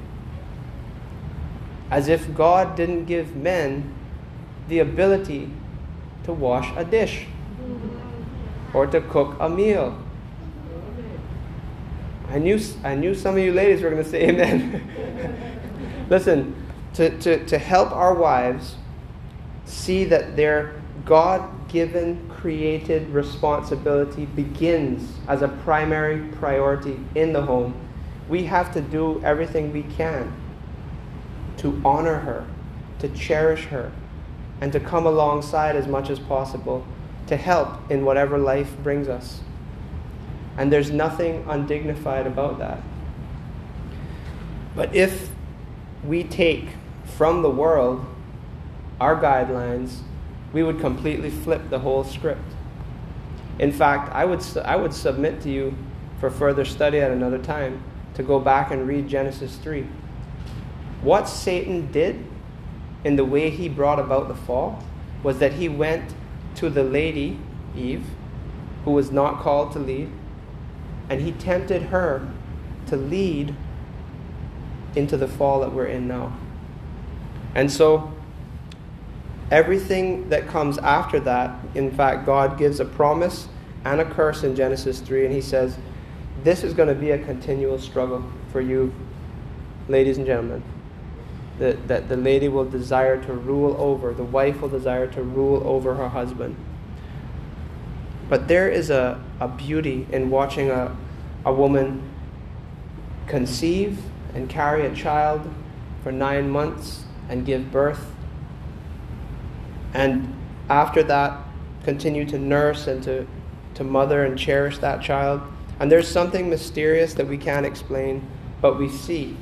As 1.90 2.08
if 2.08 2.34
God 2.34 2.76
didn't 2.76 3.04
give 3.04 3.36
men 3.36 3.94
the 4.68 4.78
ability 4.78 5.50
to 6.24 6.32
wash 6.32 6.72
a 6.76 6.84
dish 6.84 7.26
or 8.72 8.86
to 8.86 9.00
cook 9.00 9.36
a 9.38 9.48
meal. 9.48 9.96
I 12.28 12.38
knew, 12.38 12.58
I 12.82 12.94
knew 12.94 13.14
some 13.14 13.36
of 13.36 13.42
you 13.42 13.52
ladies 13.52 13.82
were 13.82 13.90
going 13.90 14.02
to 14.02 14.08
say 14.08 14.22
amen. 14.28 16.06
Listen, 16.10 16.54
to, 16.94 17.16
to, 17.18 17.44
to 17.46 17.58
help 17.58 17.92
our 17.92 18.14
wives 18.14 18.76
see 19.64 20.04
that 20.04 20.36
their 20.36 20.80
God 21.04 21.68
given 21.68 22.30
created 22.44 23.08
responsibility 23.08 24.26
begins 24.26 25.14
as 25.28 25.40
a 25.40 25.48
primary 25.48 26.18
priority 26.32 27.00
in 27.14 27.32
the 27.32 27.40
home 27.40 27.72
we 28.28 28.44
have 28.44 28.70
to 28.70 28.82
do 28.82 29.18
everything 29.24 29.72
we 29.72 29.82
can 29.82 30.30
to 31.56 31.80
honor 31.86 32.18
her, 32.18 32.46
to 32.98 33.08
cherish 33.08 33.64
her, 33.64 33.90
and 34.60 34.74
to 34.74 34.78
come 34.78 35.06
alongside 35.06 35.74
as 35.74 35.86
much 35.86 36.10
as 36.10 36.18
possible 36.18 36.86
to 37.26 37.34
help 37.34 37.90
in 37.90 38.04
whatever 38.04 38.36
life 38.36 38.76
brings 38.82 39.08
us. 39.08 39.40
And 40.58 40.70
there's 40.70 40.90
nothing 40.90 41.46
undignified 41.48 42.26
about 42.26 42.58
that. 42.58 42.82
But 44.76 44.94
if 44.94 45.30
we 46.04 46.24
take 46.24 46.68
from 47.04 47.40
the 47.40 47.48
world 47.48 48.04
our 49.00 49.16
guidelines, 49.16 50.00
we 50.54 50.62
would 50.62 50.80
completely 50.80 51.28
flip 51.28 51.68
the 51.68 51.80
whole 51.80 52.04
script. 52.04 52.54
In 53.58 53.72
fact, 53.72 54.10
I 54.14 54.24
would, 54.24 54.42
I 54.64 54.76
would 54.76 54.94
submit 54.94 55.42
to 55.42 55.50
you 55.50 55.76
for 56.20 56.30
further 56.30 56.64
study 56.64 57.00
at 57.00 57.10
another 57.10 57.38
time 57.38 57.82
to 58.14 58.22
go 58.22 58.38
back 58.38 58.70
and 58.70 58.86
read 58.86 59.08
Genesis 59.08 59.56
3. 59.56 59.86
What 61.02 61.28
Satan 61.28 61.90
did 61.90 62.24
in 63.02 63.16
the 63.16 63.24
way 63.24 63.50
he 63.50 63.68
brought 63.68 63.98
about 63.98 64.28
the 64.28 64.34
fall 64.34 64.82
was 65.24 65.38
that 65.40 65.54
he 65.54 65.68
went 65.68 66.14
to 66.54 66.70
the 66.70 66.84
lady, 66.84 67.38
Eve, 67.76 68.06
who 68.84 68.92
was 68.92 69.10
not 69.10 69.40
called 69.40 69.72
to 69.72 69.80
lead, 69.80 70.08
and 71.10 71.20
he 71.20 71.32
tempted 71.32 71.82
her 71.82 72.26
to 72.86 72.96
lead 72.96 73.54
into 74.94 75.16
the 75.16 75.26
fall 75.26 75.60
that 75.60 75.72
we're 75.72 75.86
in 75.86 76.06
now. 76.06 76.36
And 77.56 77.70
so, 77.70 78.13
everything 79.50 80.28
that 80.28 80.46
comes 80.46 80.78
after 80.78 81.20
that, 81.20 81.58
in 81.74 81.90
fact, 81.90 82.26
God 82.26 82.58
gives 82.58 82.80
a 82.80 82.84
promise 82.84 83.48
and 83.84 84.00
a 84.00 84.04
curse 84.04 84.44
in 84.44 84.56
Genesis 84.56 85.00
3, 85.00 85.26
and 85.26 85.34
he 85.34 85.40
says, 85.40 85.76
this 86.42 86.64
is 86.64 86.74
going 86.74 86.88
to 86.88 86.94
be 86.94 87.10
a 87.10 87.18
continual 87.18 87.78
struggle 87.78 88.24
for 88.50 88.60
you, 88.60 88.92
ladies 89.88 90.18
and 90.18 90.26
gentlemen. 90.26 90.62
That, 91.58 91.86
that 91.86 92.08
the 92.08 92.16
lady 92.16 92.48
will 92.48 92.64
desire 92.64 93.22
to 93.24 93.32
rule 93.32 93.76
over, 93.78 94.12
the 94.12 94.24
wife 94.24 94.60
will 94.60 94.68
desire 94.68 95.06
to 95.12 95.22
rule 95.22 95.62
over 95.66 95.94
her 95.94 96.08
husband. 96.08 96.56
But 98.28 98.48
there 98.48 98.68
is 98.68 98.90
a, 98.90 99.22
a 99.38 99.48
beauty 99.48 100.06
in 100.10 100.30
watching 100.30 100.70
a, 100.70 100.96
a 101.44 101.52
woman 101.52 102.02
conceive 103.26 104.02
and 104.34 104.48
carry 104.48 104.86
a 104.86 104.94
child 104.94 105.48
for 106.02 106.10
nine 106.10 106.50
months 106.50 107.04
and 107.28 107.46
give 107.46 107.70
birth. 107.70 108.13
And 109.94 110.34
after 110.68 111.02
that, 111.04 111.38
continue 111.84 112.24
to 112.26 112.38
nurse 112.38 112.86
and 112.86 113.02
to, 113.04 113.26
to 113.74 113.84
mother 113.84 114.24
and 114.24 114.38
cherish 114.38 114.78
that 114.78 115.02
child. 115.02 115.40
And 115.80 115.90
there's 115.90 116.08
something 116.08 116.50
mysterious 116.50 117.14
that 117.14 117.26
we 117.26 117.38
can't 117.38 117.66
explain, 117.66 118.26
but 118.60 118.78
we 118.78 118.88
see 118.88 119.36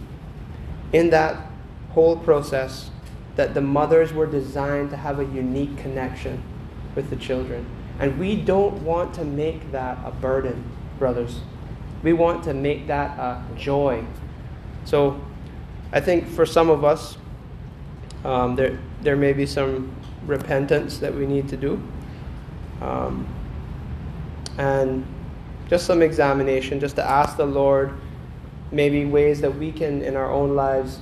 in 0.92 1.10
that 1.10 1.50
whole 1.90 2.16
process 2.16 2.90
that 3.36 3.54
the 3.54 3.60
mothers 3.60 4.12
were 4.12 4.26
designed 4.26 4.90
to 4.90 4.96
have 4.96 5.18
a 5.18 5.24
unique 5.24 5.76
connection 5.78 6.42
with 6.94 7.08
the 7.10 7.16
children. 7.16 7.66
And 7.98 8.18
we 8.18 8.36
don't 8.36 8.82
want 8.82 9.14
to 9.14 9.24
make 9.24 9.72
that 9.72 9.98
a 10.04 10.10
burden, 10.10 10.64
brothers. 10.98 11.40
We 12.02 12.12
want 12.12 12.44
to 12.44 12.54
make 12.54 12.86
that 12.88 13.18
a 13.18 13.42
joy. 13.56 14.04
So 14.84 15.20
I 15.92 16.00
think 16.00 16.28
for 16.28 16.44
some 16.44 16.68
of 16.68 16.84
us, 16.84 17.16
um, 18.24 18.56
there, 18.56 18.78
there 19.02 19.16
may 19.16 19.32
be 19.32 19.46
some 19.46 19.94
repentance 20.26 20.98
that 20.98 21.14
we 21.14 21.26
need 21.26 21.48
to 21.48 21.56
do. 21.56 21.82
Um, 22.80 23.26
and 24.58 25.06
just 25.68 25.86
some 25.86 26.02
examination, 26.02 26.80
just 26.80 26.96
to 26.96 27.04
ask 27.04 27.36
the 27.36 27.46
Lord 27.46 27.92
maybe 28.70 29.04
ways 29.04 29.40
that 29.40 29.56
we 29.56 29.70
can, 29.70 30.02
in 30.02 30.16
our 30.16 30.30
own 30.30 30.56
lives, 30.56 30.98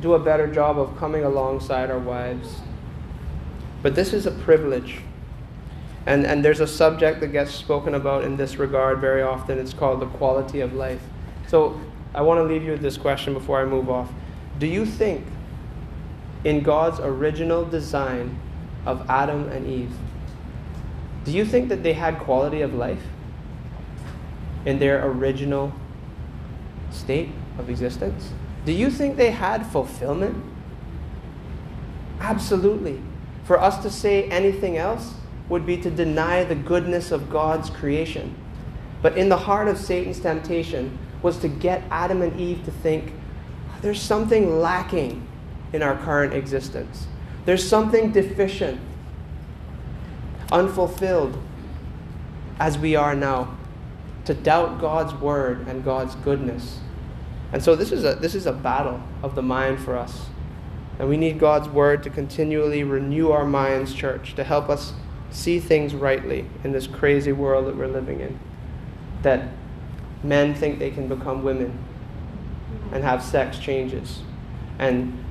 do 0.00 0.14
a 0.14 0.18
better 0.18 0.46
job 0.46 0.78
of 0.78 0.96
coming 0.98 1.24
alongside 1.24 1.90
our 1.90 1.98
wives. 1.98 2.56
But 3.82 3.94
this 3.94 4.12
is 4.12 4.26
a 4.26 4.30
privilege. 4.30 4.98
And, 6.06 6.26
and 6.26 6.44
there's 6.44 6.60
a 6.60 6.66
subject 6.66 7.20
that 7.20 7.28
gets 7.28 7.54
spoken 7.54 7.94
about 7.94 8.24
in 8.24 8.36
this 8.36 8.56
regard 8.56 9.00
very 9.00 9.22
often. 9.22 9.58
It's 9.58 9.72
called 9.72 10.00
the 10.00 10.06
quality 10.06 10.60
of 10.60 10.74
life. 10.74 11.02
So 11.46 11.80
I 12.14 12.22
want 12.22 12.38
to 12.38 12.44
leave 12.44 12.62
you 12.62 12.72
with 12.72 12.82
this 12.82 12.96
question 12.96 13.32
before 13.32 13.60
I 13.60 13.64
move 13.64 13.88
off. 13.88 14.10
Do 14.58 14.66
you 14.66 14.84
think, 14.84 15.24
in 16.44 16.62
God's 16.62 17.00
original 17.00 17.64
design 17.64 18.38
of 18.86 19.08
Adam 19.08 19.48
and 19.48 19.66
Eve, 19.66 19.92
do 21.24 21.32
you 21.32 21.44
think 21.44 21.68
that 21.70 21.82
they 21.82 21.94
had 21.94 22.18
quality 22.18 22.60
of 22.60 22.74
life? 22.74 23.02
in 24.64 24.78
their 24.78 25.06
original 25.06 25.72
state 26.90 27.30
of 27.58 27.68
existence? 27.68 28.32
Do 28.64 28.72
you 28.72 28.90
think 28.90 29.16
they 29.16 29.30
had 29.30 29.66
fulfillment? 29.66 30.42
Absolutely. 32.20 33.00
For 33.44 33.60
us 33.60 33.82
to 33.82 33.90
say 33.90 34.24
anything 34.30 34.78
else 34.78 35.14
would 35.48 35.66
be 35.66 35.76
to 35.78 35.90
deny 35.90 36.44
the 36.44 36.54
goodness 36.54 37.12
of 37.12 37.28
God's 37.28 37.68
creation. 37.68 38.34
But 39.02 39.18
in 39.18 39.28
the 39.28 39.36
heart 39.36 39.68
of 39.68 39.76
Satan's 39.76 40.20
temptation 40.20 40.98
was 41.20 41.36
to 41.38 41.48
get 41.48 41.82
Adam 41.90 42.22
and 42.22 42.38
Eve 42.40 42.64
to 42.64 42.70
think 42.70 43.12
there's 43.82 44.00
something 44.00 44.60
lacking 44.60 45.23
in 45.74 45.82
our 45.82 45.96
current 45.96 46.32
existence. 46.32 47.08
There's 47.44 47.68
something 47.68 48.12
deficient, 48.12 48.80
unfulfilled 50.52 51.36
as 52.60 52.78
we 52.78 52.94
are 52.94 53.14
now. 53.14 53.56
to 54.24 54.34
doubt 54.34 54.80
God's 54.80 55.12
word 55.14 55.66
and 55.68 55.84
God's 55.84 56.14
goodness. 56.16 56.78
And 57.52 57.62
so 57.62 57.76
this 57.76 57.92
is 57.92 58.04
a, 58.04 58.14
this 58.14 58.34
is 58.34 58.46
a 58.46 58.52
battle 58.52 59.02
of 59.22 59.34
the 59.34 59.42
mind 59.42 59.80
for 59.80 59.96
us. 59.96 60.26
And 60.98 61.08
we 61.08 61.16
need 61.16 61.38
God's 61.38 61.68
word 61.68 62.02
to 62.04 62.10
continually 62.10 62.84
renew 62.84 63.30
our 63.30 63.44
minds, 63.44 63.92
church, 63.92 64.34
to 64.36 64.44
help 64.44 64.68
us 64.68 64.92
see 65.30 65.58
things 65.58 65.94
rightly 65.94 66.46
in 66.62 66.72
this 66.72 66.86
crazy 66.86 67.32
world 67.32 67.66
that 67.66 67.76
we're 67.76 67.88
living 67.88 68.20
in. 68.20 68.38
That 69.22 69.48
men 70.22 70.54
think 70.54 70.78
they 70.78 70.90
can 70.90 71.08
become 71.08 71.42
women 71.42 71.78
and 72.92 73.02
have 73.02 73.22
sex 73.22 73.58
changes. 73.58 74.20
And 74.78 75.23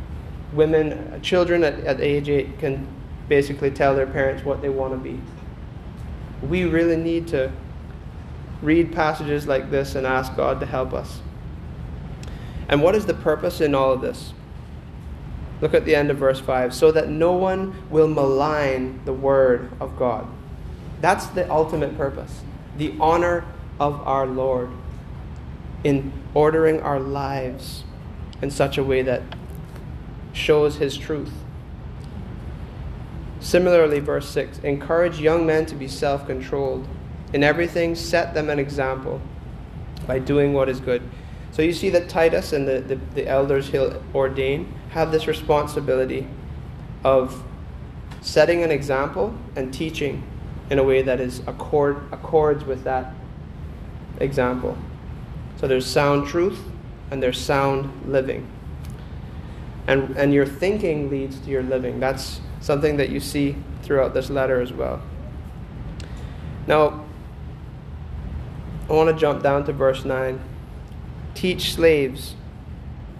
women, 0.53 1.21
children 1.21 1.63
at, 1.63 1.79
at 1.81 2.01
age 2.01 2.29
8 2.29 2.59
can 2.59 2.87
basically 3.27 3.71
tell 3.71 3.95
their 3.95 4.07
parents 4.07 4.43
what 4.43 4.61
they 4.61 4.69
want 4.69 4.93
to 4.93 4.97
be. 4.97 5.19
We 6.41 6.65
really 6.65 6.97
need 6.97 7.27
to 7.29 7.51
read 8.61 8.93
passages 8.93 9.47
like 9.47 9.69
this 9.71 9.95
and 9.95 10.05
ask 10.05 10.35
God 10.35 10.59
to 10.59 10.65
help 10.65 10.93
us. 10.93 11.21
And 12.69 12.81
what 12.81 12.95
is 12.95 13.05
the 13.05 13.13
purpose 13.13 13.61
in 13.61 13.75
all 13.75 13.91
of 13.91 14.01
this? 14.01 14.33
Look 15.61 15.73
at 15.73 15.85
the 15.85 15.95
end 15.95 16.11
of 16.11 16.17
verse 16.17 16.39
5 16.39 16.73
so 16.73 16.91
that 16.91 17.09
no 17.09 17.33
one 17.33 17.89
will 17.89 18.07
malign 18.07 19.03
the 19.05 19.13
word 19.13 19.71
of 19.79 19.97
God. 19.97 20.27
That's 21.01 21.27
the 21.27 21.49
ultimate 21.51 21.97
purpose. 21.97 22.41
The 22.77 22.95
honor 22.99 23.45
of 23.79 24.05
our 24.07 24.25
Lord 24.25 24.69
in 25.83 26.13
ordering 26.33 26.81
our 26.81 26.99
lives 26.99 27.83
in 28.41 28.51
such 28.51 28.77
a 28.77 28.83
way 28.83 29.01
that 29.01 29.21
shows 30.33 30.77
his 30.77 30.97
truth. 30.97 31.31
Similarly, 33.39 33.99
verse 33.99 34.29
6 34.29 34.59
encourage 34.59 35.19
young 35.19 35.45
men 35.45 35.65
to 35.67 35.75
be 35.75 35.87
self 35.87 36.25
controlled. 36.25 36.87
In 37.33 37.43
everything, 37.43 37.95
set 37.95 38.33
them 38.33 38.49
an 38.49 38.59
example 38.59 39.21
by 40.07 40.19
doing 40.19 40.53
what 40.53 40.69
is 40.69 40.79
good. 40.79 41.01
So 41.51 41.61
you 41.61 41.73
see 41.73 41.89
that 41.89 42.09
Titus 42.09 42.53
and 42.53 42.67
the, 42.67 42.81
the, 42.81 42.95
the 43.13 43.27
elders 43.27 43.67
he'll 43.67 44.01
ordain 44.13 44.73
have 44.89 45.11
this 45.11 45.27
responsibility 45.27 46.27
of 47.03 47.43
setting 48.21 48.63
an 48.63 48.71
example 48.71 49.35
and 49.55 49.73
teaching 49.73 50.23
in 50.69 50.79
a 50.79 50.83
way 50.83 51.01
that 51.01 51.19
is 51.19 51.39
accord, 51.45 51.97
accords 52.11 52.63
with 52.63 52.83
that 52.85 53.13
example. 54.19 54.77
So 55.57 55.67
there's 55.67 55.85
sound 55.85 56.27
truth 56.27 56.59
and 57.11 57.21
there's 57.21 57.39
sound 57.39 58.11
living. 58.11 58.47
And, 59.87 60.15
and 60.17 60.33
your 60.33 60.45
thinking 60.45 61.09
leads 61.09 61.39
to 61.39 61.49
your 61.49 61.63
living. 61.63 61.99
That's 61.99 62.39
something 62.61 62.97
that 62.97 63.09
you 63.09 63.19
see 63.19 63.55
throughout 63.81 64.13
this 64.13 64.29
letter 64.29 64.61
as 64.61 64.71
well. 64.71 65.01
Now, 66.67 67.03
I 68.89 68.93
want 68.93 69.09
to 69.09 69.15
jump 69.15 69.43
down 69.43 69.65
to 69.65 69.73
verse 69.73 70.05
9. 70.05 70.39
Teach 71.35 71.73
slaves 71.73 72.35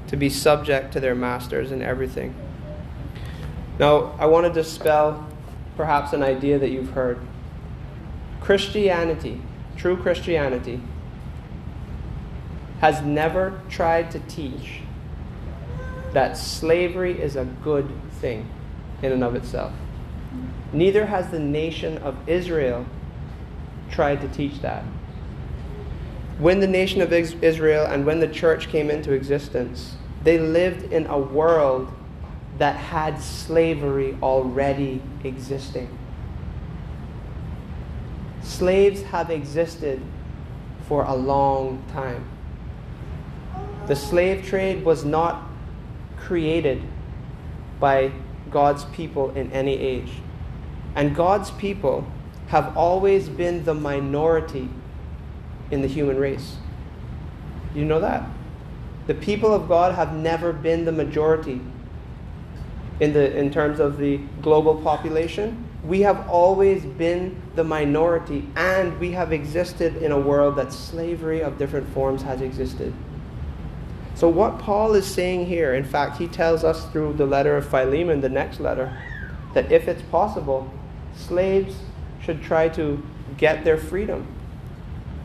to 0.07 0.16
be 0.16 0.30
subject 0.30 0.93
to 0.93 0.99
their 0.99 1.16
masters 1.16 1.72
in 1.72 1.82
everything. 1.82 2.36
Now, 3.80 4.16
I 4.20 4.28
want 4.28 4.45
to 4.45 4.53
dispel 4.53 5.28
perhaps 5.76 6.14
an 6.14 6.24
idea 6.24 6.59
that 6.59 6.70
you've 6.70 6.91
heard. 6.91 7.20
Christianity, 8.39 9.41
true 9.76 9.97
Christianity, 9.97 10.80
has 12.80 13.01
never 13.01 13.61
tried 13.70 14.11
to 14.11 14.20
teach 14.20 14.83
that 16.14 16.38
slavery 16.38 17.20
is 17.20 17.36
a 17.36 17.45
good 17.64 17.89
thing 18.14 18.49
in 19.01 19.11
and 19.11 19.24
of 19.24 19.36
itself. 19.36 19.74
Neither 20.72 21.05
has 21.05 21.30
the 21.30 21.39
nation 21.39 21.97
of 21.99 22.18
Israel 22.28 22.86
tried 23.91 24.22
to 24.22 24.28
teach 24.30 24.61
that. 24.61 24.84
When 26.39 26.59
the 26.59 26.68
nation 26.68 27.01
of 27.01 27.14
Israel 27.14 27.86
and 27.86 28.05
when 28.05 28.20
the 28.20 28.28
church 28.28 28.70
came 28.70 28.89
into 28.89 29.14
existence, 29.14 29.95
they 30.24 30.39
lived 30.39 30.91
in 30.91 31.05
a 31.07 31.18
world 31.18 31.91
that 32.57 32.76
had 32.76 33.20
slavery 33.20 34.18
already 34.22 35.01
existing. 35.24 35.95
Slaves 38.41 39.01
have 39.03 39.30
existed 39.30 40.01
for 40.88 41.03
a 41.03 41.16
long 41.16 41.84
time. 41.91 42.26
The 43.88 43.95
slave 43.95 44.45
trade 44.45 44.84
was 44.84 45.05
not 45.05 45.43
created 46.26 46.82
by 47.80 48.12
God's 48.50 48.86
people 48.86 49.32
in 49.32 49.52
any 49.52 49.78
age. 49.78 50.12
And 50.96 51.16
God's 51.16 51.52
people 51.52 52.08
have 52.48 52.78
always 52.78 53.30
been 53.30 53.66
the 53.66 53.74
minority 53.74 54.70
in 55.72 55.82
the 55.82 55.88
human 55.88 56.18
race. 56.18 56.58
You 57.74 57.86
know 57.86 58.00
that? 58.00 58.28
The 59.08 59.16
people 59.16 59.54
of 59.54 59.68
God 59.68 59.96
have 59.96 60.14
never 60.14 60.54
been 60.54 60.86
the 60.86 60.92
majority 60.92 61.60
in, 63.00 63.14
the, 63.14 63.36
in 63.36 63.52
terms 63.52 63.80
of 63.80 63.98
the 63.98 64.18
global 64.42 64.76
population. 64.82 65.68
We 65.84 66.02
have 66.02 66.30
always 66.30 66.86
been 66.86 67.42
the 67.56 67.64
minority, 67.64 68.48
and 68.56 68.98
we 69.00 69.12
have 69.12 69.34
existed 69.34 69.98
in 69.98 70.12
a 70.12 70.20
world 70.20 70.56
that 70.56 70.72
slavery 70.72 71.42
of 71.42 71.58
different 71.58 71.90
forms 71.90 72.22
has 72.22 72.42
existed. 72.42 72.94
So, 74.16 74.30
what 74.30 74.59
Paul 74.59 74.93
is 74.93 75.07
saying 75.07 75.47
here, 75.47 75.74
in 75.74 75.84
fact, 75.84 76.18
he 76.18 76.28
tells 76.28 76.64
us 76.64 76.86
through 76.91 77.14
the 77.14 77.26
letter 77.26 77.57
of 77.57 77.68
Philemon, 77.68 78.22
the 78.22 78.30
next 78.30 78.59
letter, 78.59 78.95
that 79.53 79.72
if 79.72 79.88
it's 79.88 80.03
possible, 80.03 80.72
slaves 81.16 81.76
should 82.22 82.41
try 82.43 82.70
to 82.70 83.03
get 83.38 83.64
their 83.64 83.78
freedom. 83.78 84.28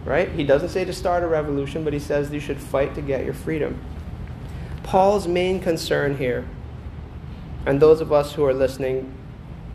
Right? 0.05 0.31
He 0.31 0.45
doesn't 0.45 0.71
say 0.71 0.85
to 0.85 0.93
start 0.93 1.23
a 1.23 1.27
revolution, 1.27 1.85
but 1.85 1.93
he 1.93 1.99
says 1.99 2.33
you 2.33 2.41
should 2.41 2.59
fight 2.59 2.95
to 2.95 3.03
get 3.03 3.25
your 3.25 3.35
freedom. 3.35 3.79
Paul's 4.83 5.29
main 5.29 5.61
concern 5.61 6.17
here, 6.17 6.49
and 7.67 7.81
those 7.81 8.01
of 8.01 8.11
us 8.11 8.33
who 8.33 8.45
are 8.47 8.55
listening 8.55 9.13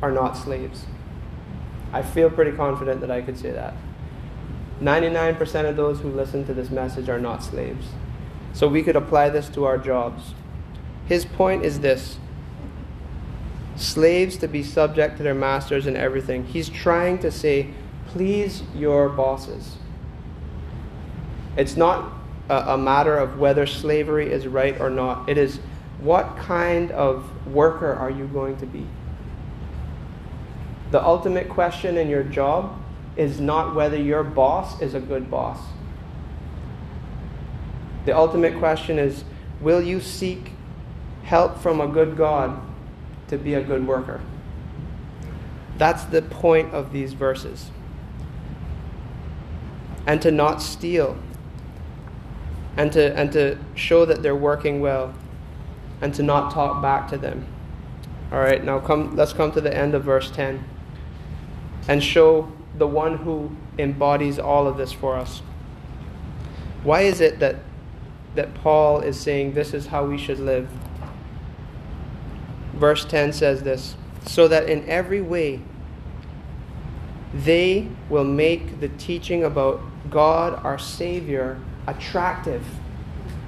are 0.01 0.11
not 0.11 0.35
slaves. 0.35 0.85
I 1.91 2.01
feel 2.01 2.31
pretty 2.31 2.51
confident 2.51 2.99
that 3.01 3.11
I 3.11 3.21
could 3.21 3.37
say 3.37 3.51
that. 3.51 3.75
99% 4.81 5.69
of 5.69 5.75
those 5.75 5.99
who 5.99 6.09
listen 6.09 6.45
to 6.47 6.53
this 6.53 6.71
message 6.71 7.09
are 7.09 7.19
not 7.19 7.43
slaves. 7.43 7.85
So 8.53 8.67
we 8.67 8.83
could 8.83 8.95
apply 8.95 9.29
this 9.29 9.49
to 9.49 9.65
our 9.65 9.77
jobs. 9.77 10.33
His 11.07 11.25
point 11.25 11.65
is 11.65 11.79
this 11.79 12.17
slaves 13.75 14.37
to 14.37 14.47
be 14.47 14.63
subject 14.63 15.17
to 15.17 15.23
their 15.23 15.33
masters 15.33 15.87
in 15.87 15.95
everything. 15.95 16.45
He's 16.45 16.69
trying 16.69 17.19
to 17.19 17.31
say, 17.31 17.69
please 18.07 18.61
your 18.75 19.09
bosses. 19.09 19.77
It's 21.57 21.75
not 21.75 22.13
a, 22.49 22.73
a, 22.73 22.77
matter 22.77 23.17
of 23.17 23.39
whether 23.39 23.65
slavery 23.65 24.31
is 24.31 24.47
right 24.47 24.79
or 24.79 24.89
not, 24.89 25.27
it 25.27 25.37
is 25.37 25.59
what 25.99 26.37
kind 26.37 26.91
of 26.91 27.47
worker 27.47 27.93
are 27.93 28.09
you 28.09 28.27
going 28.27 28.57
to 28.57 28.65
be? 28.65 28.85
The 30.91 31.03
ultimate 31.03 31.49
question 31.49 31.97
in 31.97 32.09
your 32.09 32.23
job 32.23 32.79
is 33.15 33.39
not 33.39 33.73
whether 33.73 33.97
your 33.97 34.23
boss 34.23 34.81
is 34.81 34.93
a 34.93 34.99
good 34.99 35.31
boss. 35.31 35.59
The 38.05 38.15
ultimate 38.15 38.57
question 38.59 38.99
is 38.99 39.23
will 39.61 39.81
you 39.81 39.99
seek 40.01 40.51
help 41.23 41.57
from 41.59 41.79
a 41.79 41.87
good 41.87 42.17
God 42.17 42.59
to 43.29 43.37
be 43.37 43.53
a 43.53 43.61
good 43.61 43.87
worker? 43.87 44.21
That's 45.77 46.03
the 46.03 46.21
point 46.21 46.73
of 46.73 46.91
these 46.91 47.13
verses. 47.13 47.71
And 50.05 50.21
to 50.21 50.31
not 50.31 50.61
steal. 50.61 51.17
And 52.75 52.91
to, 52.93 53.17
and 53.17 53.31
to 53.31 53.57
show 53.75 54.05
that 54.05 54.21
they're 54.21 54.35
working 54.35 54.81
well. 54.81 55.13
And 56.01 56.13
to 56.15 56.23
not 56.23 56.51
talk 56.51 56.81
back 56.81 57.07
to 57.09 57.17
them. 57.17 57.47
All 58.31 58.39
right, 58.39 58.63
now 58.63 58.79
come, 58.79 59.15
let's 59.15 59.31
come 59.31 59.51
to 59.53 59.61
the 59.61 59.75
end 59.75 59.93
of 59.93 60.03
verse 60.03 60.31
10 60.31 60.63
and 61.87 62.03
show 62.03 62.51
the 62.77 62.87
one 62.87 63.17
who 63.17 63.55
embodies 63.77 64.39
all 64.39 64.67
of 64.67 64.77
this 64.77 64.91
for 64.91 65.15
us. 65.15 65.41
Why 66.83 67.01
is 67.01 67.21
it 67.21 67.39
that 67.39 67.57
that 68.35 68.53
Paul 68.55 69.01
is 69.01 69.19
saying 69.19 69.53
this 69.53 69.73
is 69.73 69.87
how 69.87 70.05
we 70.05 70.17
should 70.17 70.39
live. 70.39 70.67
Verse 72.73 73.05
10 73.05 73.33
says 73.33 73.63
this 73.63 73.95
so 74.25 74.47
that 74.47 74.69
in 74.69 74.87
every 74.89 75.21
way 75.21 75.59
they 77.33 77.87
will 78.09 78.23
make 78.23 78.79
the 78.79 78.89
teaching 78.89 79.43
about 79.43 79.81
God 80.09 80.59
our 80.63 80.77
Savior 80.77 81.59
attractive. 81.87 82.63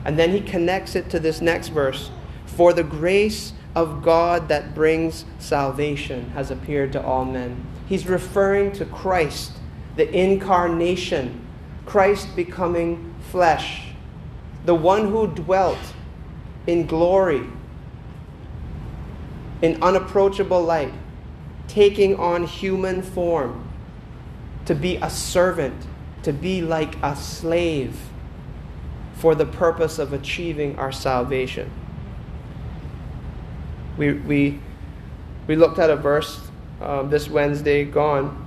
And 0.04 0.18
then 0.18 0.32
he 0.32 0.42
connects 0.42 0.96
it 0.96 1.10
to 1.12 1.20
this 1.20 1.42
next 1.42 1.70
verse 1.70 2.12
For 2.46 2.74
the 2.74 2.84
grace 2.84 3.54
of 3.76 4.02
God 4.02 4.48
that 4.48 4.74
brings 4.74 5.26
salvation 5.40 6.30
has 6.32 6.50
appeared 6.50 6.92
to 6.94 7.04
all 7.04 7.26
men. 7.26 7.66
He's 7.88 8.08
referring 8.08 8.72
to 8.74 8.86
Christ, 8.86 9.52
the 9.96 10.10
incarnation, 10.12 11.46
Christ 11.86 12.36
becoming 12.36 13.14
flesh 13.32 13.85
the 14.66 14.76
one 14.76 15.10
who 15.10 15.28
dwelt 15.28 15.94
in 16.66 16.88
glory, 16.88 17.44
in 19.62 19.82
unapproachable 19.82 20.62
light, 20.62 20.94
taking 21.68 22.16
on 22.16 22.46
human 22.46 23.02
form, 23.02 23.70
to 24.66 24.74
be 24.74 24.98
a 24.98 25.10
servant, 25.10 25.86
to 26.24 26.34
be 26.34 26.62
like 26.62 26.96
a 27.04 27.16
slave 27.16 27.96
for 29.14 29.36
the 29.36 29.46
purpose 29.46 30.00
of 30.00 30.12
achieving 30.14 30.78
our 30.78 30.92
salvation. 30.92 31.70
We, 33.98 34.14
we, 34.14 34.60
we 35.48 35.56
looked 35.56 35.80
at 35.80 35.90
a 35.90 35.96
verse 35.96 36.42
um, 36.82 37.10
this 37.10 37.30
Wednesday 37.30 37.86
gone 37.86 38.46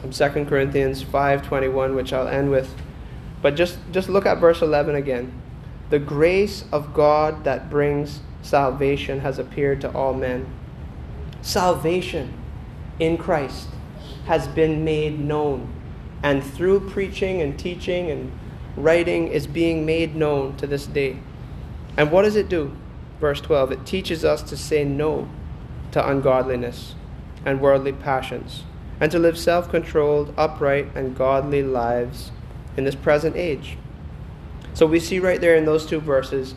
from 0.00 0.10
2 0.10 0.44
Corinthians 0.44 1.02
5:21 1.02 1.94
which 1.96 2.12
I'll 2.12 2.28
end 2.28 2.50
with. 2.50 2.72
But 3.42 3.56
just, 3.56 3.78
just 3.90 4.08
look 4.08 4.26
at 4.26 4.38
verse 4.38 4.62
11 4.62 4.94
again. 4.94 5.32
The 5.88 5.98
grace 6.00 6.64
of 6.72 6.92
God 6.92 7.44
that 7.44 7.70
brings 7.70 8.20
salvation 8.42 9.20
has 9.20 9.38
appeared 9.38 9.80
to 9.82 9.92
all 9.92 10.14
men. 10.14 10.46
Salvation 11.42 12.34
in 12.98 13.16
Christ 13.16 13.68
has 14.26 14.48
been 14.48 14.84
made 14.84 15.20
known, 15.20 15.72
and 16.22 16.42
through 16.42 16.90
preaching 16.90 17.40
and 17.40 17.56
teaching 17.56 18.10
and 18.10 18.32
writing 18.76 19.28
is 19.28 19.46
being 19.46 19.86
made 19.86 20.16
known 20.16 20.56
to 20.56 20.66
this 20.66 20.86
day. 20.86 21.18
And 21.96 22.10
what 22.10 22.22
does 22.22 22.36
it 22.36 22.48
do? 22.48 22.76
Verse 23.20 23.40
12 23.40 23.72
it 23.72 23.86
teaches 23.86 24.24
us 24.24 24.42
to 24.42 24.56
say 24.56 24.84
no 24.84 25.28
to 25.92 26.06
ungodliness 26.06 26.94
and 27.44 27.60
worldly 27.60 27.92
passions, 27.92 28.64
and 29.00 29.12
to 29.12 29.20
live 29.20 29.38
self 29.38 29.70
controlled, 29.70 30.34
upright, 30.36 30.88
and 30.96 31.16
godly 31.16 31.62
lives 31.62 32.32
in 32.76 32.84
this 32.84 32.96
present 32.96 33.36
age. 33.36 33.78
So 34.76 34.84
we 34.84 35.00
see 35.00 35.20
right 35.20 35.40
there 35.40 35.56
in 35.56 35.64
those 35.64 35.86
two 35.86 36.00
verses, 36.00 36.54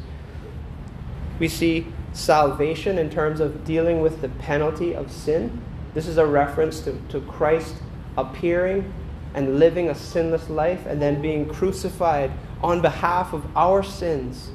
we 1.40 1.48
see 1.48 1.88
salvation 2.12 2.98
in 2.98 3.10
terms 3.10 3.40
of 3.40 3.64
dealing 3.64 4.02
with 4.02 4.20
the 4.20 4.28
penalty 4.28 4.94
of 4.94 5.10
sin. 5.10 5.62
This 5.94 6.06
is 6.06 6.18
a 6.18 6.26
reference 6.26 6.82
to, 6.82 7.00
to 7.12 7.22
Christ 7.22 7.76
appearing 8.18 8.94
and 9.36 9.58
living 9.58 9.88
a 9.88 9.96
sinless 9.96 10.50
life 10.50 10.86
and 10.86 11.02
then 11.02 11.22
being 11.22 11.48
crucified 11.48 12.30
on 12.62 12.82
behalf 12.82 13.32
of 13.32 13.46
our 13.56 13.82
sins, 13.84 14.52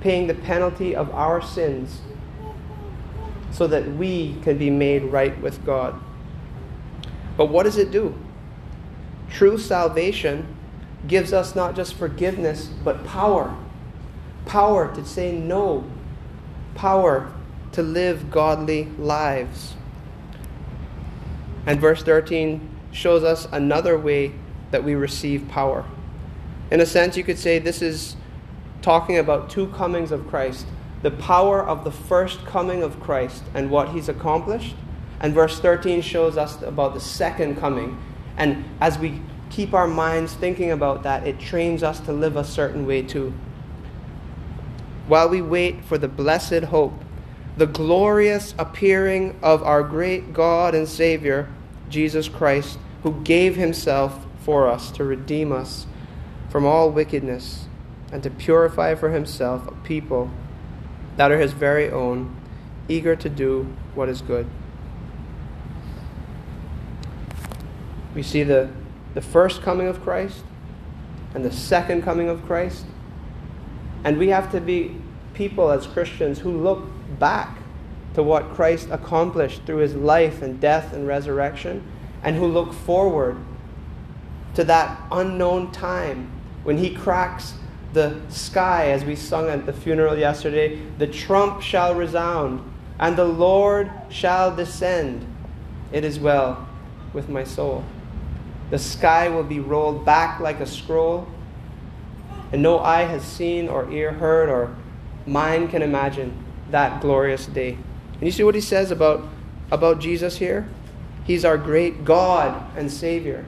paying 0.00 0.26
the 0.26 0.32
penalty 0.32 0.96
of 0.96 1.10
our 1.10 1.42
sins 1.42 2.00
so 3.50 3.66
that 3.66 3.86
we 3.96 4.36
can 4.40 4.56
be 4.56 4.70
made 4.70 5.02
right 5.02 5.38
with 5.42 5.62
God. 5.66 6.00
But 7.36 7.50
what 7.50 7.64
does 7.64 7.76
it 7.76 7.90
do? 7.90 8.14
True 9.28 9.58
salvation 9.58 10.53
gives 11.06 11.32
us 11.32 11.54
not 11.54 11.76
just 11.76 11.94
forgiveness, 11.94 12.66
but 12.82 13.04
power. 13.04 13.56
Power 14.46 14.94
to 14.94 15.04
say 15.04 15.32
no. 15.32 15.84
Power 16.74 17.32
to 17.72 17.82
live 17.82 18.30
godly 18.30 18.86
lives. 18.98 19.74
And 21.66 21.80
verse 21.80 22.02
13 22.02 22.68
shows 22.92 23.24
us 23.24 23.48
another 23.50 23.98
way 23.98 24.32
that 24.70 24.84
we 24.84 24.94
receive 24.94 25.48
power. 25.48 25.84
In 26.70 26.80
a 26.80 26.86
sense, 26.86 27.16
you 27.16 27.24
could 27.24 27.38
say 27.38 27.58
this 27.58 27.82
is 27.82 28.16
talking 28.82 29.18
about 29.18 29.50
two 29.50 29.68
comings 29.68 30.12
of 30.12 30.26
Christ 30.28 30.66
the 31.04 31.10
power 31.10 31.62
of 31.62 31.84
the 31.84 31.92
first 31.92 32.46
coming 32.46 32.82
of 32.82 32.98
Christ 32.98 33.44
and 33.52 33.70
what 33.70 33.90
he's 33.90 34.08
accomplished. 34.08 34.74
And 35.20 35.34
verse 35.34 35.60
13 35.60 36.00
shows 36.00 36.38
us 36.38 36.62
about 36.62 36.94
the 36.94 37.00
second 37.00 37.58
coming. 37.58 38.02
And 38.38 38.64
as 38.80 38.98
we 38.98 39.20
keep 39.54 39.72
our 39.72 39.86
minds 39.86 40.34
thinking 40.34 40.72
about 40.72 41.04
that, 41.04 41.24
it 41.24 41.38
trains 41.38 41.84
us 41.84 42.00
to 42.00 42.12
live 42.12 42.34
a 42.34 42.42
certain 42.42 42.84
way 42.84 43.00
too. 43.00 43.32
While 45.06 45.28
we 45.28 45.40
wait 45.40 45.84
for 45.84 45.96
the 45.96 46.08
blessed 46.08 46.64
hope, 46.64 47.04
the 47.56 47.68
glorious 47.68 48.52
appearing 48.58 49.38
of 49.42 49.62
our 49.62 49.84
great 49.84 50.32
God 50.32 50.74
and 50.74 50.88
Savior, 50.88 51.48
Jesus 51.88 52.28
Christ, 52.28 52.80
who 53.04 53.22
gave 53.22 53.54
himself 53.54 54.26
for 54.40 54.68
us 54.68 54.90
to 54.90 55.04
redeem 55.04 55.52
us 55.52 55.86
from 56.50 56.66
all 56.66 56.90
wickedness 56.90 57.66
and 58.10 58.24
to 58.24 58.30
purify 58.30 58.96
for 58.96 59.10
himself 59.10 59.68
a 59.68 59.74
people 59.86 60.32
that 61.16 61.30
are 61.30 61.38
his 61.38 61.52
very 61.52 61.88
own, 61.92 62.34
eager 62.88 63.14
to 63.14 63.28
do 63.28 63.72
what 63.94 64.08
is 64.08 64.20
good. 64.20 64.48
We 68.16 68.24
see 68.24 68.42
the 68.42 68.70
the 69.14 69.22
first 69.22 69.62
coming 69.62 69.86
of 69.86 70.02
Christ 70.02 70.42
and 71.34 71.44
the 71.44 71.52
second 71.52 72.02
coming 72.02 72.28
of 72.28 72.44
Christ. 72.46 72.84
And 74.04 74.18
we 74.18 74.28
have 74.28 74.52
to 74.52 74.60
be 74.60 74.96
people 75.32 75.70
as 75.70 75.86
Christians 75.86 76.38
who 76.38 76.50
look 76.50 76.84
back 77.18 77.58
to 78.14 78.22
what 78.22 78.54
Christ 78.54 78.88
accomplished 78.90 79.62
through 79.64 79.78
his 79.78 79.94
life 79.94 80.42
and 80.42 80.60
death 80.60 80.92
and 80.92 81.06
resurrection, 81.06 81.82
and 82.22 82.36
who 82.36 82.46
look 82.46 82.72
forward 82.72 83.36
to 84.54 84.64
that 84.64 85.00
unknown 85.10 85.72
time 85.72 86.30
when 86.62 86.78
he 86.78 86.94
cracks 86.94 87.54
the 87.92 88.20
sky, 88.28 88.90
as 88.90 89.04
we 89.04 89.14
sung 89.14 89.48
at 89.48 89.66
the 89.66 89.72
funeral 89.72 90.16
yesterday 90.16 90.80
the 90.98 91.06
trump 91.06 91.60
shall 91.60 91.94
resound, 91.94 92.60
and 92.98 93.16
the 93.16 93.24
Lord 93.24 93.90
shall 94.08 94.54
descend. 94.54 95.26
It 95.92 96.04
is 96.04 96.18
well 96.18 96.68
with 97.12 97.28
my 97.28 97.44
soul. 97.44 97.84
The 98.74 98.80
sky 98.80 99.28
will 99.28 99.44
be 99.44 99.60
rolled 99.60 100.04
back 100.04 100.40
like 100.40 100.58
a 100.58 100.66
scroll, 100.66 101.28
and 102.50 102.60
no 102.60 102.80
eye 102.80 103.04
has 103.04 103.22
seen 103.22 103.68
or 103.68 103.88
ear 103.88 104.10
heard 104.10 104.48
or 104.48 104.74
mind 105.26 105.70
can 105.70 105.80
imagine 105.80 106.36
that 106.72 107.00
glorious 107.00 107.46
day. 107.46 107.74
And 108.14 108.22
you 108.22 108.32
see 108.32 108.42
what 108.42 108.56
he 108.56 108.60
says 108.60 108.90
about, 108.90 109.28
about 109.70 110.00
Jesus 110.00 110.38
here? 110.38 110.68
He's 111.22 111.44
our 111.44 111.56
great 111.56 112.04
God 112.04 112.66
and 112.76 112.90
Savior. 112.90 113.44